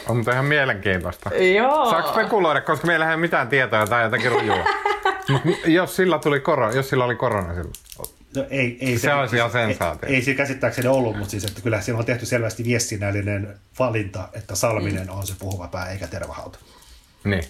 [0.08, 1.30] on ihan mielenkiintoista.
[1.34, 1.90] Joo.
[1.90, 4.64] Saako spekuloida, koska meillä ei ole mitään tietoa tai jotakin rujua.
[5.66, 7.74] jos sillä tuli korona, jos sillä oli korona silloin.
[8.36, 10.08] No, ei, ei se, se olisi ihan sensaatio.
[10.08, 14.28] Ei, ei se käsittääkseni ollut, mutta siis, että kyllä siinä on tehty selvästi viestinnällinen valinta,
[14.32, 15.18] että Salminen mm.
[15.18, 16.58] on se puhuva pää eikä tervahauta.
[17.24, 17.44] Niin.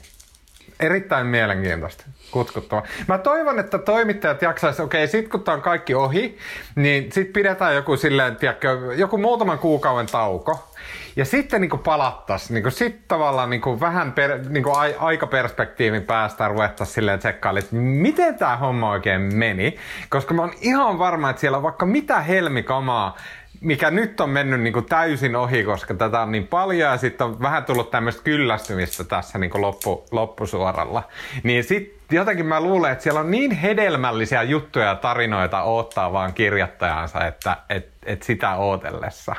[0.81, 2.83] Erittäin mielenkiintoista, kutkuttava.
[3.09, 6.39] Mä toivon, että toimittajat jaksaisi, okei, okay, sit kun tää on kaikki ohi,
[6.75, 10.69] niin sit pidetään joku silleen, tiedätkö, joku muutaman kuukauden tauko.
[11.17, 14.65] Ja sitten niin palattaisiin, niin sitten tavallaan niin vähän per, niin
[14.99, 19.77] aikaperspektiivin päästä ruvettaisiin silleen tsekkailemaan, että miten tämä homma oikein meni.
[20.09, 23.17] Koska mä oon ihan varma, että siellä on vaikka mitä helmikamaa,
[23.61, 27.27] mikä nyt on mennyt niin kuin täysin ohi, koska tätä on niin paljon ja sitten
[27.27, 31.03] on vähän tullut tämmöistä kyllästymistä tässä niin kuin loppu, loppusuoralla.
[31.43, 36.35] Niin sitten jotenkin mä luulen, että siellä on niin hedelmällisiä juttuja ja tarinoita odottaa vaan
[36.35, 39.37] kirjoittajansa, että et, et sitä ootellessa.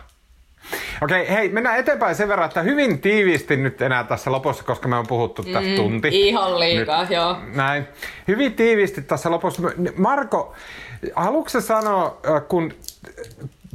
[1.02, 4.88] Okei, okay, hei, mennään eteenpäin sen verran, että hyvin tiiviisti nyt enää tässä lopussa, koska
[4.88, 6.08] me on puhuttu mm, tässä tunti.
[6.12, 7.38] Ihan liikaa, nyt, joo.
[7.56, 7.88] Näin.
[8.28, 9.62] Hyvin tiiviisti tässä lopussa.
[9.98, 10.54] Marko,
[11.16, 12.74] haluatko sanoa, äh, kun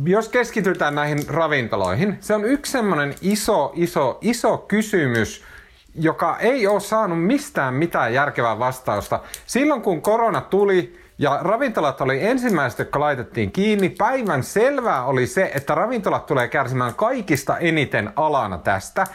[0.06, 5.44] jos keskitytään näihin ravintoloihin, se on yksi semmoinen iso, iso, iso kysymys,
[5.94, 9.20] joka ei ole saanut mistään mitään järkevää vastausta.
[9.46, 13.88] Silloin kun korona tuli, ja ravintolat oli ensimmäiset, jotka laitettiin kiinni.
[13.88, 19.06] Päivän selvää oli se, että ravintolat tulee kärsimään kaikista eniten alana tästä.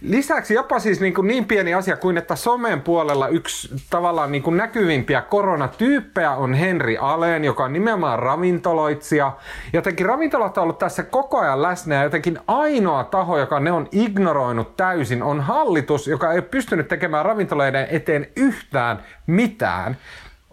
[0.00, 4.42] Lisäksi jopa siis niin, kuin niin pieni asia kuin, että somen puolella yksi tavallaan niin
[4.42, 9.32] kuin näkyvimpiä koronatyyppejä on Henri Aleen, joka on nimenomaan ravintoloitsija.
[9.72, 13.88] Jotenkin ravintolat on ollut tässä koko ajan läsnä ja jotenkin ainoa taho, joka ne on
[13.92, 19.96] ignoroinut täysin, on hallitus, joka ei ole pystynyt tekemään ravintoloiden eteen yhtään mitään.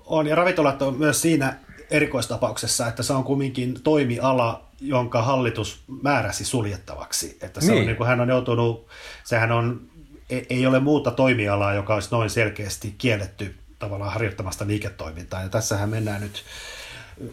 [0.09, 1.57] On, ja ravintolat on myös siinä
[1.91, 7.37] erikoistapauksessa, että se on kumminkin toimiala, jonka hallitus määräsi suljettavaksi.
[7.41, 7.79] Että se niin.
[7.79, 8.87] on, niin kuin hän on joutunut,
[9.23, 9.81] sehän on,
[10.29, 15.41] e, ei ole muuta toimialaa, joka olisi noin selkeästi kielletty tavallaan harjoittamasta liiketoimintaa.
[15.41, 16.43] Ja tässähän mennään nyt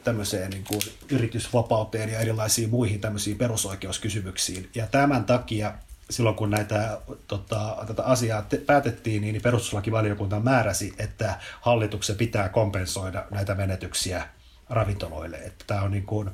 [0.04, 4.68] tämmöiseen niin kuin yritysvapauteen ja erilaisiin muihin tämmöisiin perusoikeuskysymyksiin.
[4.74, 5.72] Ja tämän takia
[6.10, 13.24] silloin kun näitä, tota, tätä asiaa te- päätettiin, niin perustuslakivaliokunta määräsi, että hallituksen pitää kompensoida
[13.30, 14.28] näitä menetyksiä
[14.68, 15.36] ravintoloille.
[15.36, 16.30] Että tämä on niin kuin,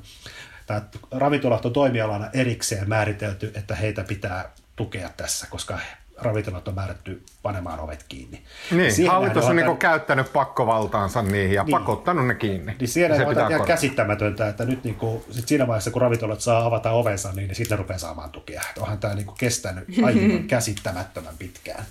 [0.65, 5.79] tämä ravintolat on toimialana erikseen määritelty, että heitä pitää tukea tässä, koska
[6.17, 8.43] ravintolat on määrätty panemaan ovet kiinni.
[8.71, 12.75] Niin, Siihen hallitus on niin käyttänyt pakkovaltaansa niihin ja niin, pakottanut ne kiinni.
[12.79, 16.41] Niin siellä se on ihan käsittämätöntä, että nyt niin kuin, sit siinä vaiheessa, kun ravintolat
[16.41, 18.61] saa avata ovensa, niin sitten ne rupeaa saamaan tukea.
[18.79, 21.85] Onhan tämä niin kuin kestänyt aivan käsittämättömän pitkään.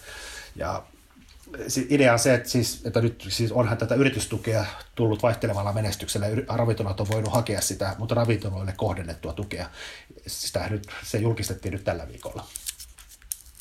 [0.57, 0.83] Ja
[1.89, 4.64] idea on se, että, siis, että nyt siis onhan tätä yritystukea
[4.95, 6.27] tullut vaihtelevalla menestyksellä.
[6.49, 9.70] Ravintolat on voinut hakea sitä, mutta ravintoloille kohdennettua tukea.
[10.27, 12.47] Sitä nyt, se julkistettiin nyt tällä viikolla.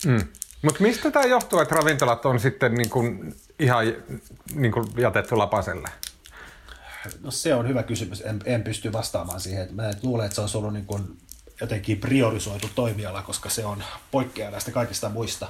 [0.06, 0.28] Mm.
[0.62, 3.86] Mutta mistä tämä johtuu, että ravintolat on sitten niin kuin ihan
[4.56, 5.90] niin kuin jätetty lapaselle?
[7.22, 8.22] No se on hyvä kysymys.
[8.22, 9.68] En, en pysty vastaamaan siihen.
[9.72, 11.18] Mä luulen, että se olisi ollut niin kuin
[11.62, 15.48] jotenkin priorisoitu toimiala, koska se on poikkeaa näistä kaikista muista.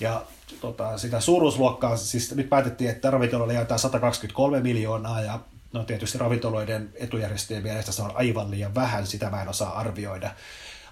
[0.00, 0.24] Ja
[0.60, 5.40] tota, sitä suuruusluokkaa, siis nyt päätettiin, että ravintoloille jaetaan 123 miljoonaa ja
[5.72, 10.30] no tietysti ravintoloiden etujärjestöjen mielestä se on aivan liian vähän, sitä mä en osaa arvioida.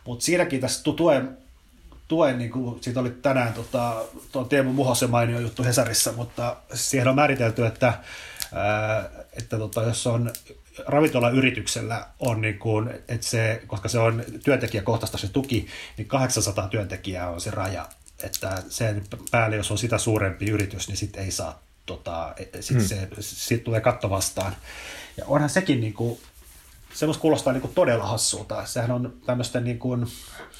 [0.04, 1.38] Mutta siinäkin tässä tuen
[2.08, 7.08] tuen, niin kuin, siitä oli tänään tota, tuo Teemu Muhosen mainio juttu Hesarissa, mutta siihen
[7.08, 7.92] on määritelty, että,
[8.52, 10.32] ää, että tota, jos on
[10.86, 17.30] ravintolayrityksellä on, niin kuin, että se, koska se on työntekijäkohtaista se tuki, niin 800 työntekijää
[17.30, 17.88] on se raja.
[18.22, 22.86] Että sen päälle, jos on sitä suurempi yritys, niin sitten ei saa, tota, sit hmm.
[22.86, 24.56] se, sit tulee katto vastaan.
[25.16, 26.20] Ja onhan sekin niin kuin,
[26.96, 28.66] semmoista kuulostaa niin kuin todella hassulta.
[28.66, 30.06] Sehän on tämmöistä niin kuin,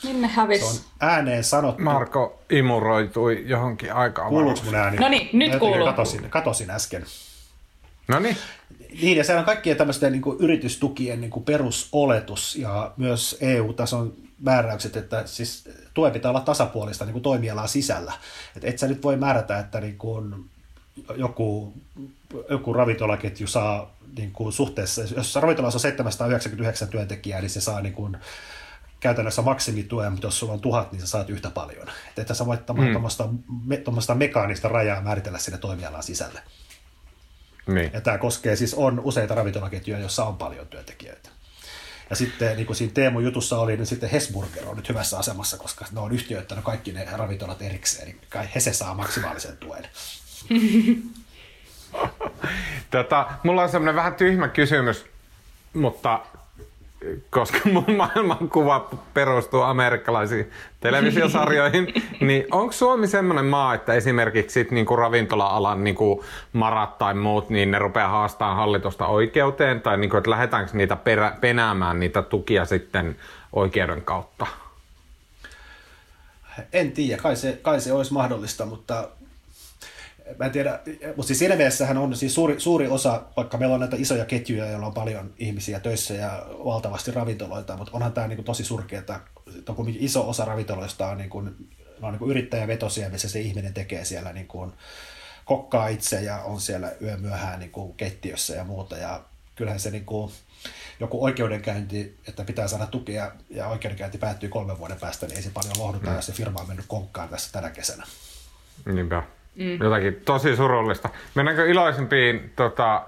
[0.05, 0.61] Minne hävis?
[0.61, 1.83] Se on ääneen sanottu.
[1.83, 4.29] Marko imuroitui johonkin aikaan.
[4.29, 4.97] Kuuluuko mun ääni?
[4.97, 5.87] No niin, nyt kuuluu.
[5.87, 7.05] Katosin, katosin äsken.
[8.09, 8.37] No niin.
[9.03, 14.13] Niin, ja se on kaikkien tämmöisten niin kuin yritystukien niin kuin perusoletus ja myös EU-tason
[14.41, 18.13] määräykset, että siis tuen pitää olla tasapuolista niin kuin toimialaa sisällä.
[18.57, 20.51] Et et sä nyt voi määrätä, että niin kuin
[21.17, 21.75] joku,
[22.51, 27.95] joku ravintolaketju saa niin kuin suhteessa, jos ravintolassa on 799 työntekijää, niin se saa niin
[27.95, 28.17] kuin
[29.01, 31.89] käytännössä maksimituen, mutta jos sulla on tuhat, niin sä saat yhtä paljon.
[32.09, 32.93] Että et sä voit mm.
[33.83, 36.41] tuommoista me, mekaanista rajaa määritellä sinne toimialan sisälle.
[37.67, 37.91] Niin.
[37.93, 41.29] Ja tämä koskee siis on useita ravintolaketjuja, joissa on paljon työntekijöitä.
[42.11, 45.59] Ja sitten niin kuin siinä Teemu jutussa oli, niin sitten Hesburger on nyt hyvässä asemassa,
[45.59, 49.89] koska ne on yhtiöittänyt kaikki ne ravintolat erikseen, niin kai Hese saa maksimaalisen tuen.
[52.91, 55.07] tota, mulla on semmoinen vähän tyhmä kysymys,
[55.75, 56.21] mutta
[57.31, 61.95] koska mun maailmankuva perustuu amerikkalaisiin televisiosarjoihin,
[62.27, 67.71] niin onko Suomi semmoinen maa, että esimerkiksi sit niinku ravintola-alan niinku marat tai muut, niin
[67.71, 73.17] ne rupeaa haastamaan hallitusta oikeuteen, tai niinku, että lähdetäänkö niitä perä, penäämään niitä tukia sitten
[73.53, 74.47] oikeuden kautta?
[76.73, 79.09] En tiedä, kai se, kai se olisi mahdollista, mutta
[80.39, 80.81] mä en tiedä,
[81.17, 84.71] mutta siis siinä mielessähän on siis suuri, suuri osa, vaikka meillä on näitä isoja ketjuja,
[84.71, 88.99] joilla on paljon ihmisiä töissä ja valtavasti ravintoloita, mutta onhan tämä niin kuin tosi surkea,
[88.99, 89.21] että
[89.69, 91.69] on iso osa ravintoloista on, niin kuin,
[92.03, 94.73] on niin kuin yrittäjävetosia, missä se ihminen tekee siellä niin kuin,
[95.45, 98.97] kokkaa itse ja on siellä yömyöhään niin kuin kettiössä ja muuta.
[98.97, 99.25] Ja
[99.55, 100.33] kyllähän se niin kuin,
[101.01, 105.51] joku oikeudenkäynti, että pitää saada tukea ja oikeudenkäynti päättyy kolmen vuoden päästä, niin ei se
[105.51, 106.17] paljon lohduta, mm.
[106.17, 108.07] jos se firma on mennyt konkkaan tässä tänä kesänä.
[108.87, 109.23] Niinpä.
[109.57, 109.79] Mm.
[109.83, 111.09] Jotakin tosi surullista.
[111.35, 113.03] Mennäänkö iloisempiin tota,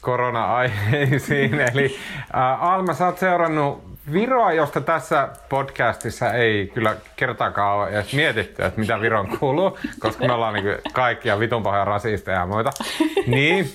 [0.00, 1.60] korona-aiheisiin?
[1.72, 1.96] Eli
[2.34, 8.62] äh, Alma, sä oot seurannut Viroa, josta tässä podcastissa ei kyllä kertaakaan ole edes mietitty,
[8.64, 12.70] että mitä Viron kuuluu, koska me ollaan niin kaikkia vitun pahoja rasisteja ja muita.
[13.26, 13.72] Niin,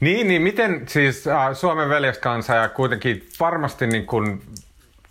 [0.00, 4.42] niin, niin miten siis äh, Suomen veljeskansa ja kuitenkin varmasti niin kuin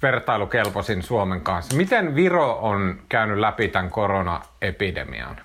[0.04, 1.78] vertailukelpoisin Suomen kanssa.
[1.78, 5.42] Miten Viro on käynyt läpi tämän koronaepidemian?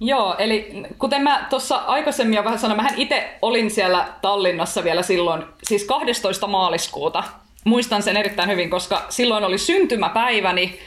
[0.00, 5.02] Joo, eli kuten mä tuossa aikaisemmin jo vähän sanoin, mä itse olin siellä Tallinnassa vielä
[5.02, 6.46] silloin, siis 12.
[6.46, 7.24] maaliskuuta.
[7.64, 10.78] Muistan sen erittäin hyvin, koska silloin oli syntymäpäiväni.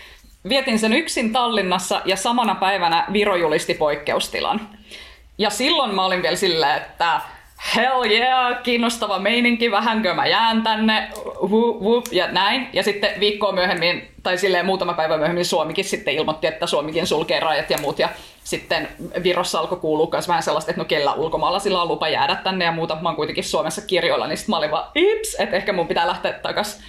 [0.50, 4.70] Vietin sen yksin Tallinnassa ja samana päivänä Viro julisti poikkeustilan.
[5.38, 7.22] Ja silloin mä olin vielä silleen, että
[7.76, 11.10] hell yeah, kiinnostava meininki, vähänkö mä jään tänne,
[11.48, 12.70] whoop, whoop, ja näin.
[12.74, 17.40] Ja sitten viikkoa myöhemmin, tai silleen muutama päivä myöhemmin Suomikin sitten ilmoitti, että Suomikin sulkee
[17.40, 18.00] rajat ja muut.
[18.00, 18.10] Ja
[18.44, 18.88] sitten
[19.24, 22.66] Virossa alkoi kuulua myös vähän sellaista, että no kellä ulkomailla sillä on lupa jäädä tänne
[22.66, 22.98] ja muuta.
[23.02, 26.08] Mä oon kuitenkin Suomessa kirjoilla, niin sitten mä olin vaan, ips, että ehkä mun pitää
[26.08, 26.82] lähteä takas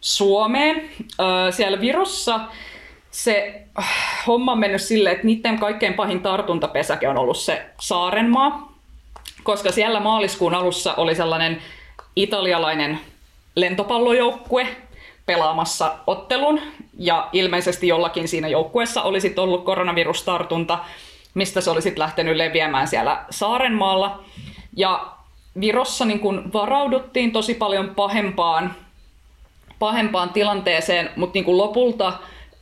[0.00, 0.90] Suomeen.
[1.20, 2.40] Öö, siellä Virossa
[3.10, 8.69] se äh, homma on mennyt silleen, että niiden kaikkein pahin tartuntapesäke on ollut se Saarenmaa,
[9.42, 11.62] koska siellä maaliskuun alussa oli sellainen
[12.16, 13.00] italialainen
[13.54, 14.66] lentopallojoukkue
[15.26, 16.60] pelaamassa ottelun,
[16.98, 20.78] ja ilmeisesti jollakin siinä joukkueessa olisi ollut koronavirustartunta,
[21.34, 24.24] mistä se olisi lähtenyt leviämään siellä Saarenmaalla.
[24.76, 25.06] Ja
[25.60, 28.74] Virossa niin kun varauduttiin tosi paljon pahempaan,
[29.78, 32.12] pahempaan tilanteeseen, mutta niin lopulta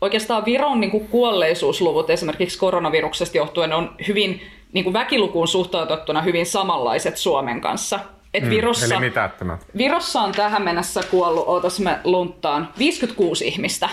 [0.00, 4.42] oikeastaan Viron niin kuolleisuusluvut esimerkiksi koronaviruksesta johtuen on hyvin
[4.72, 8.00] niin kuin väkilukuun suhtautettuna hyvin samanlaiset Suomen kanssa.
[8.34, 9.66] Et mm, Virossa, eli mitättömät.
[9.76, 13.88] Virossa on tähän mennessä kuollut, ootas me lunttaan, 56 ihmistä.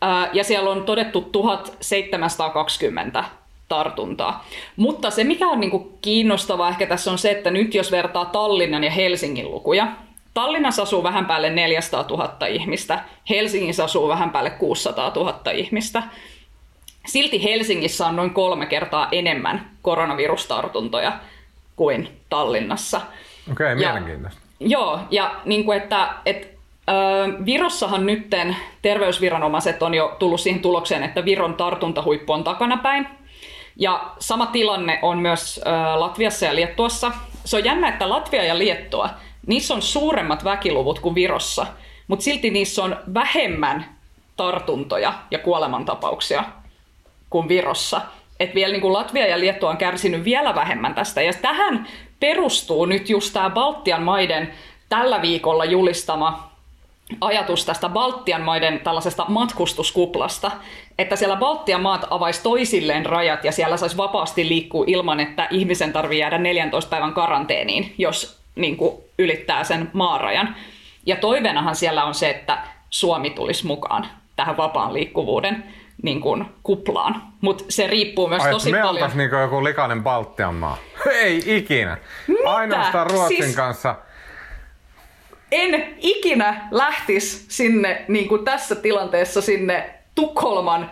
[0.00, 3.24] Ää, ja siellä on todettu 1720
[3.68, 4.46] tartuntaa.
[4.76, 8.84] Mutta se, mikä on niinku kiinnostavaa ehkä tässä on se, että nyt jos vertaa Tallinnan
[8.84, 9.88] ja Helsingin lukuja,
[10.34, 16.02] Tallinnassa asuu vähän päälle 400 000 ihmistä, Helsingissä asuu vähän päälle 600 000 ihmistä.
[17.06, 21.12] Silti Helsingissä on noin kolme kertaa enemmän koronavirustartuntoja
[21.76, 23.00] kuin Tallinnassa.
[23.52, 24.40] Okei, okay, mielenkiintoista.
[24.60, 26.46] Joo, ja niin kuin että, että
[27.46, 33.08] Virossahan nytten terveysviranomaiset on jo tullut siihen tulokseen, että Viron tartuntahuippu on takanapäin.
[33.76, 35.60] Ja sama tilanne on myös
[35.94, 37.12] Latviassa ja Liettuassa.
[37.44, 39.10] Se on jännä, että Latvia ja Liettua,
[39.46, 41.66] niissä on suuremmat väkiluvut kuin Virossa,
[42.08, 43.96] mutta silti niissä on vähemmän
[44.36, 46.44] tartuntoja ja kuolemantapauksia
[47.30, 48.00] kuin Virossa.
[48.40, 51.22] Et vielä niin kuin Latvia ja Liettua on kärsinyt vielä vähemmän tästä.
[51.22, 51.86] Ja tähän
[52.20, 54.52] perustuu nyt just tämä Baltian maiden
[54.88, 56.50] tällä viikolla julistama
[57.20, 60.50] ajatus tästä Baltian maiden tällaisesta matkustuskuplasta,
[60.98, 65.92] että siellä Baltian maat avaisi toisilleen rajat ja siellä saisi vapaasti liikkua ilman, että ihmisen
[65.92, 70.56] tarvii jäädä 14 päivän karanteeniin, jos niin kuin, ylittää sen maarajan.
[71.06, 72.58] Ja toiveenahan siellä on se, että
[72.90, 74.06] Suomi tulisi mukaan
[74.36, 75.64] tähän vapaan liikkuvuuden
[76.02, 77.22] niin kuin, kuplaan.
[77.40, 79.10] Mutta se riippuu myös Ai, tosi me paljon.
[79.10, 80.78] Me niin joku likainen Baltian maa.
[81.22, 81.98] Ei ikinä.
[82.26, 82.50] Mitä?
[82.50, 83.56] Ainoastaan Ruotsin siis...
[83.56, 83.94] kanssa
[85.52, 90.90] en ikinä lähtisi sinne niin kuin tässä tilanteessa sinne Tukholman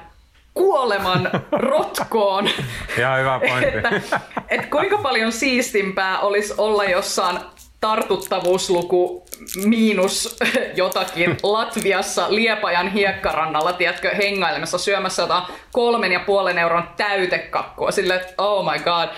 [0.55, 1.30] kuoleman
[1.70, 2.50] rotkoon.
[2.98, 3.76] Ihan hyvä pointti.
[3.76, 7.38] että, että kuinka paljon siistimpää olisi olla jossain
[7.85, 9.24] tartuttavuusluku
[9.64, 10.37] miinus
[10.76, 17.91] jotakin Latviassa Liepajan hiekkarannalla, tiedätkö, hengailemassa syömässä jotain kolmen ja puolen euron täytekakkua.
[17.91, 19.09] Sille, että oh my god.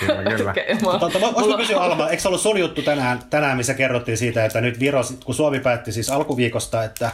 [0.00, 0.50] Kyllä, kyllä.
[0.50, 1.56] okay, mä, Totta, mulla...
[1.56, 5.00] kysyä Alma, eikö se ollut sun juttu tänään, tänään, missä kerrottiin siitä, että nyt Viro,
[5.24, 7.10] kun Suomi päätti siis alkuviikosta, että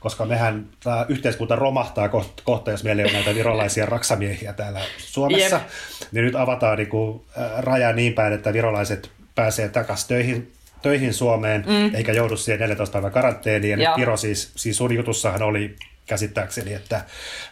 [0.00, 2.08] koska mehän tämä yhteiskunta romahtaa
[2.44, 5.66] kohta, jos meillä ei ole näitä virolaisia raksamiehiä täällä Suomessa, yep.
[6.12, 7.22] niin nyt avataan niin kuin,
[7.58, 11.94] raja niin päin, että virolaiset pääsee takaisin töihin, töihin Suomeen, mm.
[11.94, 13.80] eikä joudu siihen 14 päivän karanteeniin.
[13.80, 15.76] Ja Viro siis, siis sun jutussahan oli
[16.06, 17.04] käsittääkseni, että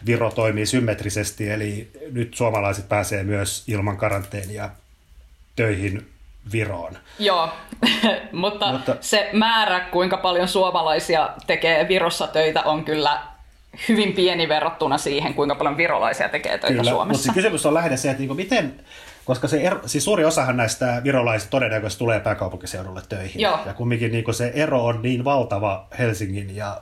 [0.05, 4.69] Viro toimii symmetrisesti, eli nyt suomalaiset pääsee myös ilman karanteenia
[5.55, 6.09] töihin
[6.51, 6.97] Viroon.
[7.19, 7.49] Joo,
[8.31, 13.21] mutta, mutta se määrä, kuinka paljon suomalaisia tekee Virossa töitä, on kyllä
[13.89, 17.27] hyvin pieni verrattuna siihen, kuinka paljon virolaisia tekee töitä Kyllä, Suomessa.
[17.27, 18.79] Mutta kysymys on lähinnä se, että niin miten,
[19.29, 23.41] koska se ero, siis suuri osahan näistä virolaisista todennäköisesti tulee pääkaupunkiseudulle töihin.
[23.41, 23.59] Joo.
[23.65, 26.81] Ja kumminkin niin se ero on niin valtava Helsingin ja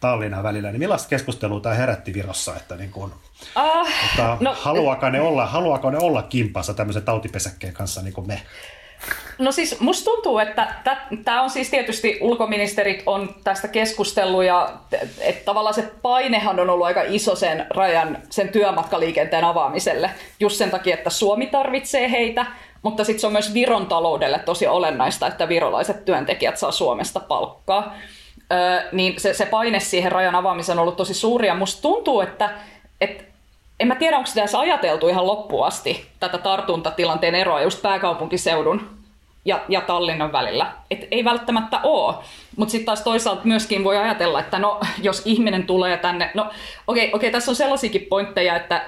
[0.00, 3.12] Tallinnan välillä, niin millaista keskustelua tämä herätti Virossa, että, niin kuin,
[3.56, 8.26] uh, että no, haluaako, ne olla, haluaako ne olla kimpassa tämmöisen tautipesäkkeen kanssa niin kuin
[8.26, 8.42] me?
[9.38, 10.74] No siis musta tuntuu, että
[11.24, 14.72] tämä on siis tietysti ulkoministerit on tästä keskustellut ja
[15.20, 20.10] että tavallaan se painehan on ollut aika iso sen rajan, sen työmatkaliikenteen avaamiselle.
[20.40, 22.46] Just sen takia, että Suomi tarvitsee heitä,
[22.82, 27.94] mutta sitten se on myös Viron taloudelle tosi olennaista, että virolaiset työntekijät saa Suomesta palkkaa.
[28.52, 32.20] Öö, niin se, se paine siihen rajan avaamiseen on ollut tosi suuri ja musta tuntuu,
[32.20, 32.50] että,
[33.00, 33.24] että
[33.80, 38.97] en mä tiedä, onko sitä edes ajateltu ihan loppuun asti, tätä tartuntatilanteen eroa just pääkaupunkiseudun
[39.48, 40.72] ja, ja Tallinnan välillä.
[40.90, 42.14] Et ei välttämättä ole.
[42.56, 46.50] Mutta sitten taas toisaalta myöskin voi ajatella, että no, jos ihminen tulee tänne, no
[46.86, 48.86] okei, okay, okay, tässä on sellaisiakin pointteja, että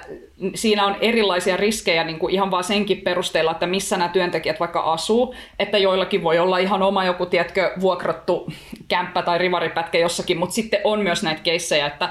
[0.55, 4.79] siinä on erilaisia riskejä niin kuin ihan vaan senkin perusteella, että missä nämä työntekijät vaikka
[4.79, 8.51] asuu, että joillakin voi olla ihan oma joku, tiedätkö, vuokrattu
[8.87, 12.09] kämppä tai rivaripätkä jossakin, mutta sitten on myös näitä keissejä, että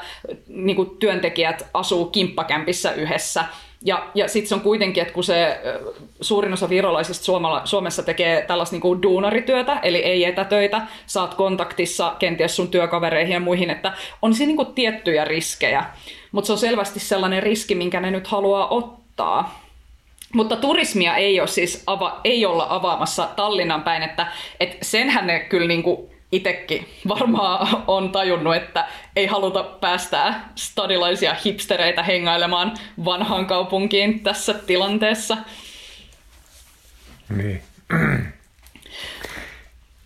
[0.48, 3.44] niin kuin työntekijät asuu kimppakämpissä yhdessä,
[3.84, 5.60] ja, ja sitten se on kuitenkin, että kun se
[6.20, 12.16] suurin osa virolaisista Suomala, Suomessa tekee tällaista niin kuin duunarityötä, eli ei etätöitä, saat kontaktissa
[12.18, 15.84] kenties sun työkavereihin ja muihin, että on siinä niin kuin tiettyjä riskejä.
[16.32, 19.60] Mutta se on selvästi sellainen riski, minkä ne nyt haluaa ottaa.
[20.34, 24.26] Mutta turismia ei, ole siis ava, ei olla avaamassa Tallinnan päin, että
[24.60, 31.36] et senhän ne kyllä niin kuin itsekin varmaan on tajunnut, että ei haluta päästää stadilaisia
[31.44, 32.74] hipstereitä hengailemaan
[33.04, 35.36] vanhaan kaupunkiin tässä tilanteessa.
[37.36, 37.62] Niin.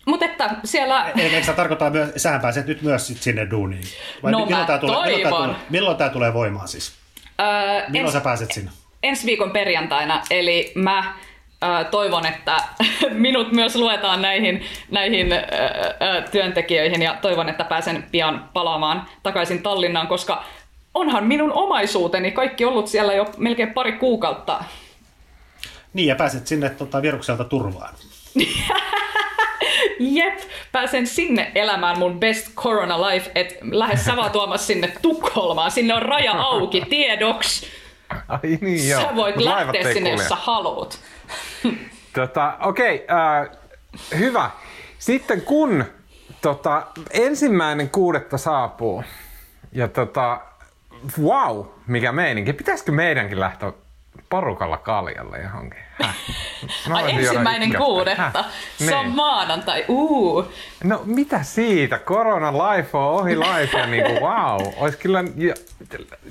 [0.05, 1.11] Mutta että siellä...
[1.17, 3.83] Eikö se tarkoittaa myös, sähän pääset nyt myös sit sinne duuniin?
[4.23, 6.93] Vai no milloin tämä tulee, milloin tämä tulee, milloin tämä tulee voimaan siis?
[7.39, 7.47] Öö,
[7.87, 8.71] milloin ens, sä pääset sinne?
[9.03, 11.13] Ensi viikon perjantaina, eli mä
[11.91, 12.57] toivon, että
[13.11, 15.27] minut myös luetaan näihin, näihin
[16.31, 20.43] työntekijöihin ja toivon, että pääsen pian palaamaan takaisin Tallinnaan, koska
[20.93, 24.63] onhan minun omaisuuteni kaikki ollut siellä jo melkein pari kuukautta.
[25.93, 27.93] Niin, ja pääset sinne tota, virukselta turvaan.
[29.99, 30.39] Jep,
[30.71, 35.93] pääsen sinne elämään mun best corona life, että lähes sä vaan tuomassa sinne Tukholmaan, sinne
[35.93, 37.65] on raja auki, tiedoks.
[38.27, 39.01] Ai niin joo.
[39.01, 40.99] Sä voit lähteä sinne, jos sä haluat.
[42.13, 44.49] Tota, Okei, okay, äh, hyvä.
[44.99, 45.85] Sitten kun
[46.41, 49.03] tota, ensimmäinen kuudetta saapuu,
[49.71, 50.41] ja tota,
[51.21, 52.53] wow, mikä meininki.
[52.53, 53.71] Pitäisikö meidänkin lähteä
[54.29, 55.79] porukalla kaljalle johonkin?
[56.03, 56.15] Häh?
[56.91, 58.45] Ai ensimmäinen kuudetta.
[58.77, 59.15] Se on niin.
[59.15, 59.85] maanantai.
[59.87, 60.47] Uh.
[60.83, 61.99] No mitä siitä?
[61.99, 64.73] Korona life on ohi life ja niinku wow.
[64.77, 65.23] Ois kyllä...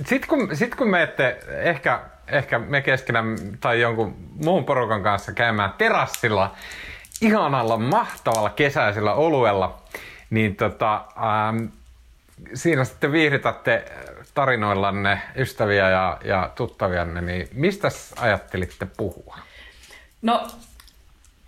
[0.07, 3.25] Sitten kun, sit kun ette ehkä ehkä me keskenä
[3.61, 6.55] tai jonkun muun porukan kanssa käymään terassilla
[7.21, 9.79] ihanalla, mahtavalla kesäisellä oluella,
[10.31, 11.65] niin tota, ähm,
[12.55, 13.85] siinä sitten viihdytätte
[14.35, 17.89] tarinoillanne ystäviä ja, ja tuttavianne, niin mistä
[18.21, 19.39] ajattelitte puhua?
[20.23, 20.47] No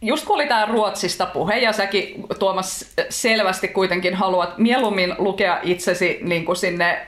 [0.02, 6.18] just kun oli tämä Ruotsista puhe, ja säkin Tuomas selvästi kuitenkin haluat mieluummin lukea itsesi
[6.22, 7.06] niin kuin sinne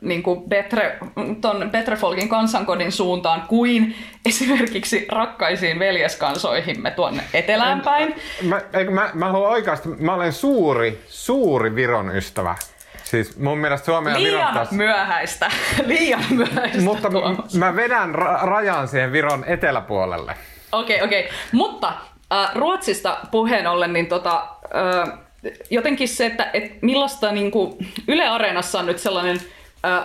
[0.00, 0.98] niin kuin Betre,
[1.40, 3.96] ton Betrefolkin kansankodin suuntaan kuin
[4.26, 8.14] esimerkiksi rakkaisiin veljeskansoihimme tuonne etelään päin.
[8.42, 12.54] Mä, mä, mä haluan oikeasti, mä olen suuri, suuri Viron ystävä.
[13.04, 14.70] Siis mun mielestä Suomen ja Viron taas...
[14.70, 15.50] myöhäistä.
[15.86, 16.82] Liian myöhäistä.
[16.82, 17.54] Mutta tuomus.
[17.54, 20.34] mä vedän ra- rajan siihen Viron eteläpuolelle.
[20.72, 21.24] Okei, okay, okei.
[21.24, 21.36] Okay.
[21.52, 21.92] Mutta
[22.32, 25.18] äh, Ruotsista puheen ollen, niin tota, äh,
[25.70, 27.76] jotenkin se, että, että millaista niin kuin,
[28.08, 29.40] Yle Areenassa on nyt sellainen
[29.84, 30.04] äh,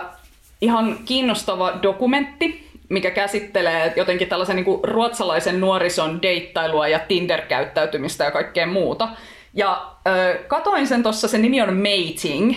[0.60, 8.30] ihan kiinnostava dokumentti, mikä käsittelee jotenkin tällaisen niin kuin, ruotsalaisen nuorison deittailua ja Tinder-käyttäytymistä ja
[8.30, 9.08] kaikkea muuta.
[9.54, 12.54] Ja äh, katoin sen tuossa, se nimi on Mating.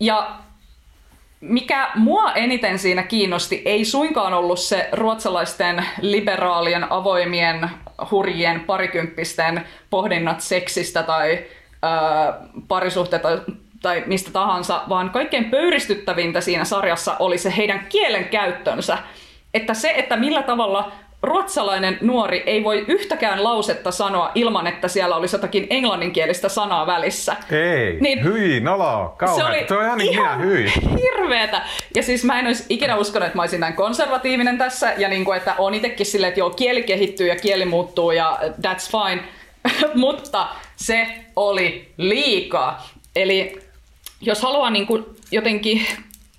[0.00, 0.38] Ja
[1.40, 7.70] mikä mua eniten siinä kiinnosti, ei suinkaan ollut se ruotsalaisten liberaalien, avoimien,
[8.10, 11.44] hurjien, parikymppisten pohdinnat seksistä tai
[12.68, 13.28] parisuhteita
[13.82, 18.98] tai mistä tahansa, vaan kaikkein pöyristyttävintä siinä sarjassa oli se heidän kielen käyttönsä.
[19.54, 25.16] Että se, että millä tavalla ruotsalainen nuori ei voi yhtäkään lausetta sanoa ilman, että siellä
[25.16, 27.36] olisi jotakin englanninkielistä sanaa välissä.
[27.50, 29.52] Ei, niin, hyi, nolo, kauhean.
[29.68, 30.72] Se, oli on ihan, niin ihan hyi.
[31.02, 31.62] hirveetä.
[31.96, 35.24] Ja siis mä en olisi ikinä uskonut, että mä olisin näin konservatiivinen tässä, ja niin
[35.24, 39.22] kuin, että on itsekin silleen, että joo, kieli kehittyy ja kieli muuttuu ja that's fine.
[39.94, 42.88] Mutta se oli liikaa.
[43.16, 43.62] Eli
[44.20, 45.86] jos haluaa niin kuin jotenkin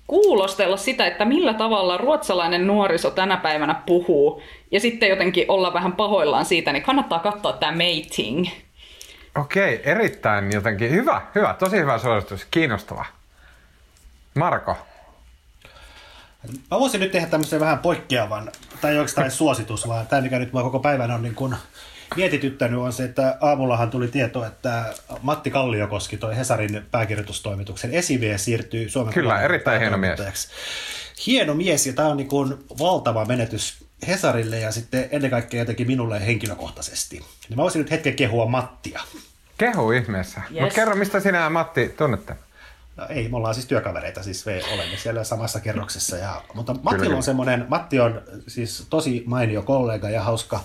[0.06, 5.92] kuulostella sitä, että millä tavalla ruotsalainen nuoriso tänä päivänä puhuu, ja sitten jotenkin olla vähän
[5.92, 8.46] pahoillaan siitä, niin kannattaa katsoa tämä Mating.
[9.38, 13.04] Okei, erittäin jotenkin hyvä, hyvä, tosi hyvä suositus, kiinnostava.
[14.34, 14.76] Marko?
[16.70, 20.52] Mä voisin nyt tehdä tämmöisen vähän poikkeavan, tai ei oikeastaan suositus, vaan tämä mikä nyt
[20.52, 21.56] mua koko päivän on niin kun
[22.16, 28.88] mietityttänyt on se, että aamullahan tuli tieto, että Matti Kalliokoski, toi Hesarin pääkirjoitustoimituksen esimies, siirtyy
[28.88, 30.48] Suomen Kyllä, erittäin hieno mies.
[31.26, 35.86] Hieno mies, ja tämä on niin kuin valtava menetys Hesarille ja sitten ennen kaikkea jotenkin
[35.86, 37.18] minulle henkilökohtaisesti.
[37.18, 39.00] Niin mä voisin nyt hetken kehua Mattia.
[39.58, 40.40] Kehu ihmeessä.
[40.50, 40.60] Yes.
[40.60, 42.36] Mutta kerro, mistä sinä ja Matti tunnette?
[42.96, 46.16] No ei, me ollaan siis työkavereita, siis me olemme siellä samassa kerroksessa.
[46.16, 50.60] Ja, mutta Matti on semmoinen, Matti on siis tosi mainio kollega ja hauska,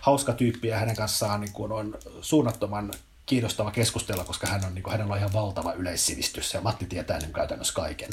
[0.00, 2.90] hauska tyyppi ja hänen kanssaan niin kuin on suunnattoman
[3.26, 7.18] kiinnostava keskustella, koska hän on, niin kuin, hänellä on ihan valtava yleissivistys ja Matti tietää
[7.18, 8.10] niin käytännössä kaiken.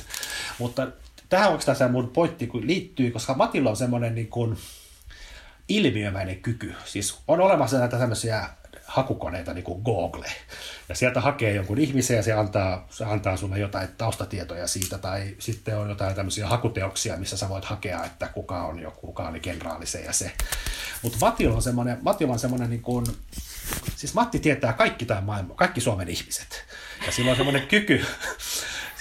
[0.60, 0.88] Mutta
[1.30, 4.57] tähän oikeastaan se mun pointti liittyy, koska Matilla on semmoinen niin kuin,
[5.70, 6.76] ilmiömäinen kyky.
[6.86, 8.49] Siis on olemassa näitä tämmöisiä
[8.90, 10.32] hakukoneita niin kuin Google.
[10.90, 15.36] Ja sieltä hakee jonkun ihmisen ja se antaa, se antaa sulle jotain taustatietoja siitä, tai
[15.40, 19.40] sitten on jotain tämmöisiä hakuteoksia, missä sä voit hakea, että kuka on joku, kuka oli
[19.40, 20.32] kenraali se ja se.
[21.02, 23.06] Mutta Matilla on semmoinen, Matilla on semmoinen niin kuin,
[23.96, 26.66] siis Matti tietää kaikki tämä maailma, kaikki Suomen ihmiset.
[27.06, 28.06] Ja sillä on semmoinen kyky,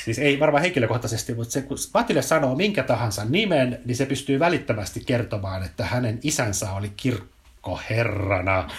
[0.04, 4.38] siis ei varmaan henkilökohtaisesti, mutta se, kun Mattille sanoo minkä tahansa nimen, niin se pystyy
[4.38, 8.70] välittömästi kertomaan, että hänen isänsä oli kirkkoherrana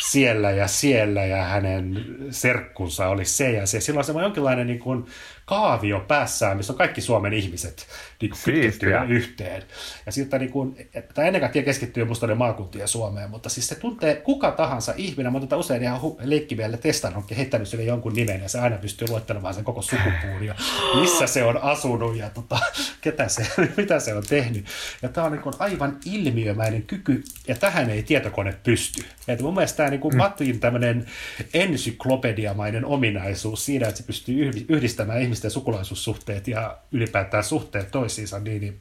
[0.00, 3.80] siellä ja siellä ja hänen serkkunsa oli se ja se.
[3.80, 5.06] Sillä on semmoinen jonkinlainen niin kuin
[5.44, 7.86] kaavio päässään, missä on kaikki Suomen ihmiset
[8.22, 9.62] niin kytkettyjä yhteen.
[10.06, 13.74] Ja siltä niin kuin, että ennen kaikkea keskittyy musta ne maakuntien Suomeen, mutta siis se
[13.74, 15.32] tuntee kuka tahansa ihminen.
[15.32, 19.54] Mä oon usein ihan leikkimielellä testannut heittänyt sille jonkun nimen ja se aina pystyy luettelemaan
[19.54, 20.54] sen koko sukupuun ja
[21.00, 22.58] missä se on asunut ja tota,
[23.00, 23.46] ketä se,
[23.76, 24.66] mitä se on tehnyt.
[25.02, 29.04] Ja tämä on niin kuin aivan ilmiömäinen kyky ja tähän ei tietokone pysty.
[29.28, 30.18] Et mun mielestä tämä niin kuin mm.
[30.18, 31.06] Mattin tämmöinen
[31.54, 38.11] ensyklopediamainen ominaisuus siinä, että se pystyy yhdistämään ihmisten sukulaisuussuhteet ja ylipäätään suhteet toisiinsa,
[38.44, 38.80] niin, niin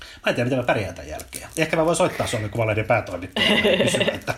[0.00, 1.48] Mä en tiedä, miten mä pärjään tämän jälkeen.
[1.56, 4.34] Ehkä mä voin soittaa Suomen Kuvalehden päätoimittajalle että...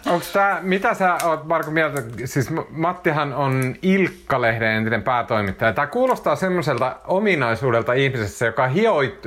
[0.62, 5.72] Mitä sä oot Marko mieltä, siis Mattihan on Ilkka-lehden entinen päätoimittaja.
[5.72, 8.68] Tämä kuulostaa semmoiselta ominaisuudelta ihmisessä, joka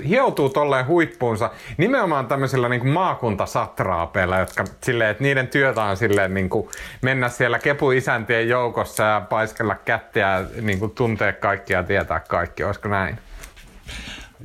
[0.10, 6.50] hioutuu tolleen huippuunsa nimenomaan tämmöisillä niin maakuntasatraapeilla, jotka silleen, että niiden työtä on silleen niin
[6.50, 6.70] kuin
[7.02, 12.64] mennä siellä kepuisäntien joukossa ja paiskella kättiä niin kuin tuntea kaikkia ja tietää kaikki.
[12.64, 13.18] Olisiko näin?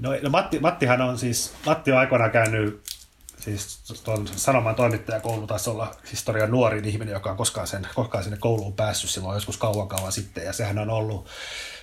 [0.01, 2.83] No, no Matti, Mattihan on siis, Matti on aikoinaan käynyt
[3.41, 8.37] siis tuon Sanoman toimittajakoulu taisi olla historian nuorin ihminen, joka on koskaan, sen, koskaan sinne
[8.37, 10.45] kouluun päässyt silloin joskus kauan kauan sitten.
[10.45, 11.29] Ja sehän on ollut,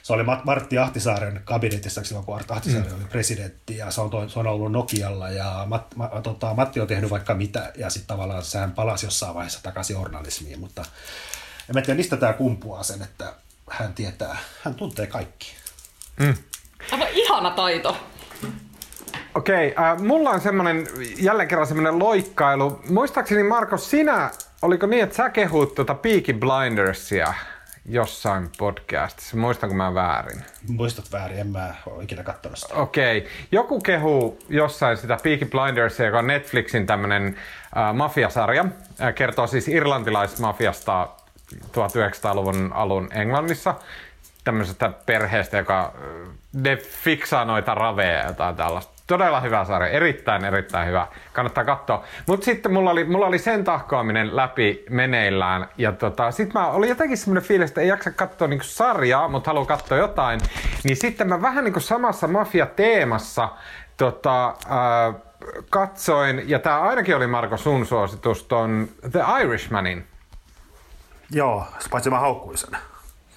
[0.04, 2.96] se oli Martti Ahtisaaren kabinetissa silloin, kun Ahtisaari mm.
[2.96, 6.88] oli presidentti, ja se on, se on ollut Nokialla, ja Mat, ma, tota, Matti on
[6.88, 10.86] tehnyt vaikka mitä, ja sitten tavallaan sehän palasi jossain vaiheessa takaisin journalismiin, mutta
[11.70, 13.34] en tiedä, mistä tämä kumpuaa sen, että
[13.70, 15.48] hän tietää, hän tuntee kaikki.
[16.20, 16.36] Mm.
[16.92, 17.98] Aivan ihana taito.
[19.36, 22.80] Okei, okay, äh, mulla on semmonen, jälleen kerran semmonen loikkailu.
[22.90, 27.34] Muistaakseni Marko, sinä, oliko niin, että sä kehuit tuota Peaky Blindersia
[27.86, 29.38] jossain podcastissa?
[29.38, 30.42] Muistanko mä väärin?
[30.70, 32.76] Muistat väärin, en mä ole ikinä katsonut sitä.
[32.76, 33.32] Okei, okay.
[33.52, 37.36] joku kehu jossain sitä Peaky Blindersia, joka on Netflixin tämmönen
[37.78, 38.66] äh, mafiasarja.
[39.02, 41.08] Äh, kertoo siis irlantilaismafiasta
[41.56, 43.76] 1900-luvun alun Englannissa
[44.44, 45.94] tämmöisestä perheestä, joka
[46.64, 48.98] ne fiksaa noita raveja ja jotain tällaista.
[49.08, 51.08] Todella hyvä sarja, erittäin erittäin hyvä.
[51.34, 52.04] Kannattaa katsoa.
[52.26, 55.68] Mutta sitten mulla oli, mulla oli sen tahkoaminen läpi meneillään.
[55.78, 59.50] Ja tota, sitten mä oli jotenkin semmoinen fiilis, että ei jaksa katsoa niinku sarjaa, mutta
[59.50, 60.40] haluan katsoa jotain.
[60.84, 63.50] Niin sitten mä vähän niinku samassa mafia-teemassa
[63.98, 65.16] tota, äh,
[65.70, 70.08] katsoin, ja tämä ainakin oli Marko sun suositus, ton The Irishmanin.
[71.32, 72.80] Joo, paitsi mä haukkuin sen.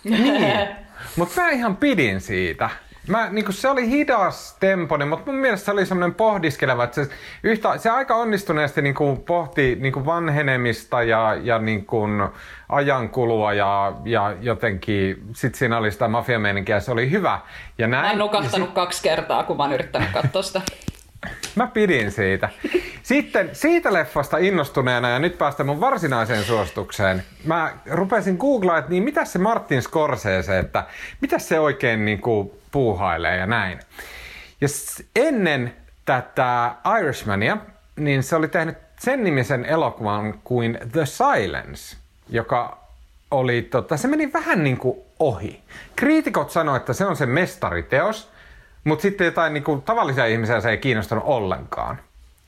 [0.04, 0.68] Niin.
[1.16, 2.70] Mutta mä ihan pidin siitä.
[3.10, 7.10] Mä, niin se oli hidas temponi, mutta mun mielestä se oli semmoinen pohdiskeleva, että se,
[7.42, 12.22] yhtä, se aika onnistuneesti niin kuin pohti niin kuin vanhenemista ja, ja niin kuin
[12.68, 17.40] ajankulua ja, ja jotenkin sit siinä oli sitä mafiameininkiä se oli hyvä.
[17.78, 18.74] Ja näin, mä en nukahtanut sit...
[18.74, 20.60] kaksi kertaa, kun mä oon yrittänyt katsoa sitä.
[21.56, 22.48] Mä pidin siitä.
[23.02, 27.22] Sitten siitä leffasta innostuneena ja nyt päästä mun varsinaiseen suositukseen.
[27.44, 30.84] Mä rupesin googlaa, että niin mitä se Martin Scorsese, että
[31.20, 33.80] mitä se oikein niin kuin puuhailee ja näin.
[34.60, 34.68] Ja
[35.16, 37.56] ennen tätä Irishmania,
[37.96, 41.96] niin se oli tehnyt sen nimisen elokuvan kuin The Silence,
[42.28, 42.78] joka
[43.30, 45.62] oli, tota, se meni vähän niin kuin ohi.
[45.96, 48.30] Kriitikot sanoivat, että se on se mestariteos,
[48.84, 51.98] mutta sitten jotain niin kuin, tavallisia ihmisiä se ei kiinnostanut ollenkaan.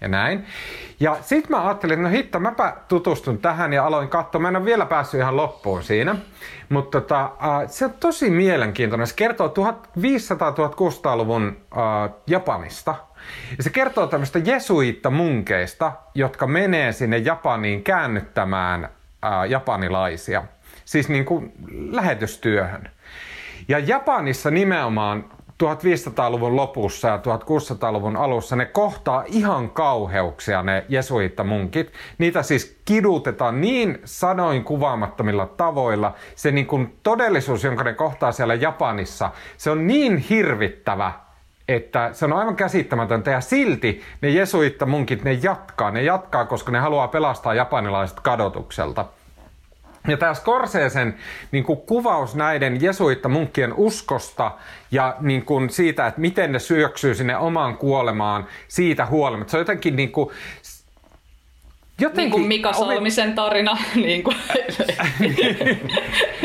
[0.03, 0.46] Ja näin.
[1.00, 4.40] Ja sitten mä ajattelin, että no hitto, mäpä tutustun tähän ja aloin katsoa.
[4.40, 6.16] Mä en ole vielä päässyt ihan loppuun siinä.
[6.68, 9.07] Mutta tota, uh, se on tosi mielenkiintoinen.
[9.07, 11.57] Se kertoo 1500-1600-luvun uh,
[12.26, 12.94] Japanista.
[13.57, 20.44] Ja se kertoo tämmöistä jesuitta-munkeista, jotka menee sinne Japaniin käännyttämään uh, japanilaisia.
[20.84, 21.53] Siis niin kuin
[21.90, 22.90] lähetystyöhön.
[23.68, 25.24] Ja Japanissa nimenomaan
[25.62, 31.92] 1500-luvun lopussa ja 1600-luvun alussa ne kohtaa ihan kauheuksia ne jesuittamunkit.
[32.18, 36.14] Niitä siis kidutetaan niin sanoin kuvaamattomilla tavoilla.
[36.34, 41.12] Se niin kuin todellisuus, jonka ne kohtaa siellä Japanissa, se on niin hirvittävä,
[41.68, 45.90] että se on aivan käsittämätöntä ja silti ne jesuittamunkit, ne jatkaa.
[45.90, 49.04] Ne jatkaa, koska ne haluaa pelastaa japanilaiset kadotukselta.
[50.09, 51.14] Ja tämä Scorsesen
[51.53, 54.50] niin kuvaus näiden jesuitta-munkkien uskosta
[54.90, 59.50] ja niin kuin siitä, että miten ne syöksyy sinne omaan kuolemaan siitä huolimatta.
[59.50, 60.30] Se on jotenkin niin kuin,
[62.01, 63.76] Jotenkin, niin kuin Mika Salmisen tarina.
[63.95, 64.36] Niin kuin.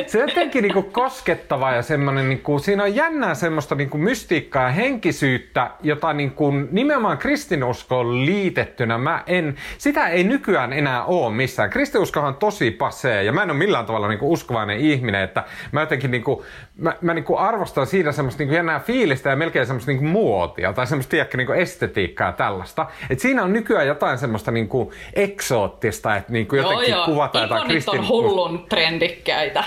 [0.07, 3.89] se on jotenkin niin kuin koskettava ja semmoinen, niin kuin, siinä on jännää semmoista niin
[3.89, 10.73] kuin mystiikkaa ja henkisyyttä, jota niin kuin, nimenomaan kristinuskoon liitettynä mä en, sitä ei nykyään
[10.73, 11.69] enää ole missään.
[11.69, 15.43] Kristinuskohan on tosi pasee ja mä en ole millään tavalla niin kuin uskovainen ihminen, että
[15.71, 16.45] mä jotenkin niin kuin,
[16.77, 19.99] mä, mä niin kuin arvostan siinä semmoista niin kuin jännää fiilistä ja melkein semmoista niin
[19.99, 22.85] kuin muotia tai semmoista tiedäkö, niin kuin estetiikkaa ja tällaista.
[23.09, 24.89] Et siinä on nykyään jotain semmoista niin kuin
[25.37, 27.05] eksoottista, että niin kuin jotenkin joo, joo.
[27.05, 27.99] kuvataan jotain kristin...
[27.99, 29.63] on hullun trendikkäitä.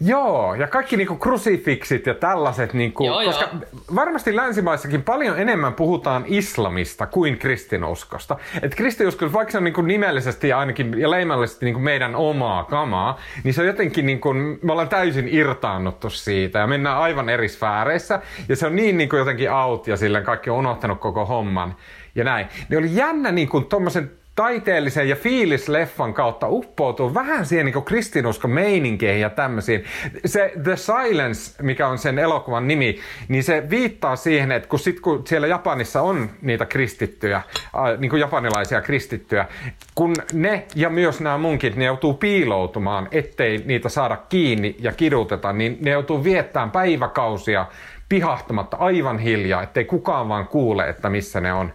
[0.00, 3.62] Joo, ja kaikki niinku krusifiksit ja tällaiset, niinku, joo, koska joo.
[3.94, 8.36] varmasti länsimaissakin paljon enemmän puhutaan islamista kuin kristinuskosta.
[8.62, 13.18] Et kristinusko, vaikka se on niinku nimellisesti ja ainakin ja leimallisesti niinku meidän omaa kamaa,
[13.44, 18.20] niin se on jotenkin, niinku, me ollaan täysin irtaannuttu siitä ja mennään aivan eri sfääreissä.
[18.48, 21.76] Ja se on niin niinku jotenkin out ja silleen kaikki on unohtanut koko homman
[22.14, 22.46] ja näin.
[22.68, 29.20] Niin oli jännä niinku tommosen taiteellisen ja fiilisleffan kautta uppoutuu vähän siihen niin kristinuskon meininkeihin
[29.20, 29.84] ja tämmöisiin.
[30.24, 35.00] Se The Silence, mikä on sen elokuvan nimi, niin se viittaa siihen, että kun, sit,
[35.00, 39.48] kun siellä Japanissa on niitä kristittyjä, äh, niin kuin japanilaisia kristittyjä,
[39.94, 45.52] kun ne ja myös nämä munkit, ne joutuu piiloutumaan, ettei niitä saada kiinni ja kiduteta,
[45.52, 47.66] niin ne joutuu viettämään päiväkausia
[48.08, 51.72] pihahtamatta aivan hiljaa, ettei kukaan vaan kuule, että missä ne on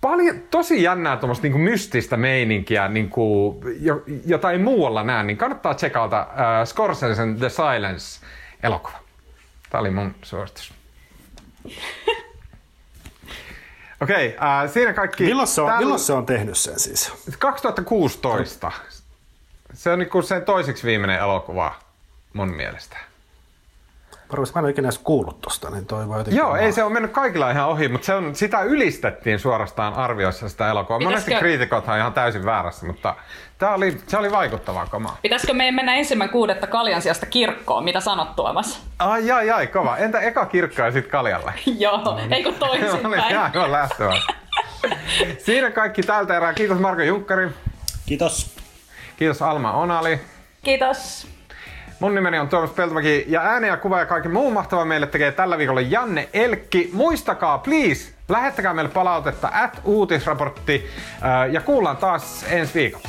[0.00, 3.58] paljon, tosi jännää tuommoista niin mystistä meininkiä, niin kuin,
[4.26, 8.98] jota ei muualla näe, niin kannattaa tsekata uh, Scorsesen The Silence-elokuva.
[9.70, 10.74] Tämä oli mun suositus.
[14.02, 15.24] Okei, okay, uh, siinä kaikki...
[15.24, 15.78] Milloin se, on, täl...
[15.78, 17.12] milloin se on tehnyt sen siis?
[17.38, 18.72] 2016.
[19.72, 21.74] Se on niin kuin sen toiseksi viimeinen elokuva
[22.32, 23.09] mun mielestä.
[24.30, 26.92] Varmasti mä en ole ikinä edes kuullut tosta, niin toi voi Joo, ei se on
[26.92, 30.98] mennyt kaikilla ihan ohi, mutta se on, sitä ylistettiin suorastaan arvioissa sitä elokuvaa.
[30.98, 31.30] Pitäisikö...
[31.30, 33.14] Monesti kriitikothan ihan täysin väärässä, mutta
[33.58, 35.18] tää oli, se oli vaikuttavaa kamaa.
[35.22, 37.84] Pitäisikö meidän mennä ensimmäinen kuudetta kaljan sijasta kirkkoon?
[37.84, 38.82] Mitä sanot Tuomas?
[38.98, 39.96] Ai, ai, ai, kova.
[39.96, 41.52] Entä eka kirkko ja sitten kaljalle?
[41.78, 42.32] Joo, no niin.
[42.32, 43.38] eikö toisinpäin?
[43.38, 44.12] Aivan lähtöä.
[45.46, 46.52] Siinä kaikki tältä erää.
[46.52, 47.48] Kiitos Marko Junkkari.
[48.06, 48.56] Kiitos.
[49.16, 50.20] Kiitos Alma Onali.
[50.62, 51.26] Kiitos.
[52.00, 55.32] Mun nimeni on Tuomas Peltomäki ja ääni ja kuva ja kaikki muu mahtava meille tekee
[55.32, 56.90] tällä viikolla Janne Elkki.
[56.92, 60.86] Muistakaa, please, lähettäkää meille palautetta at uutisraportti
[61.50, 63.08] ja kuullaan taas ensi viikolla.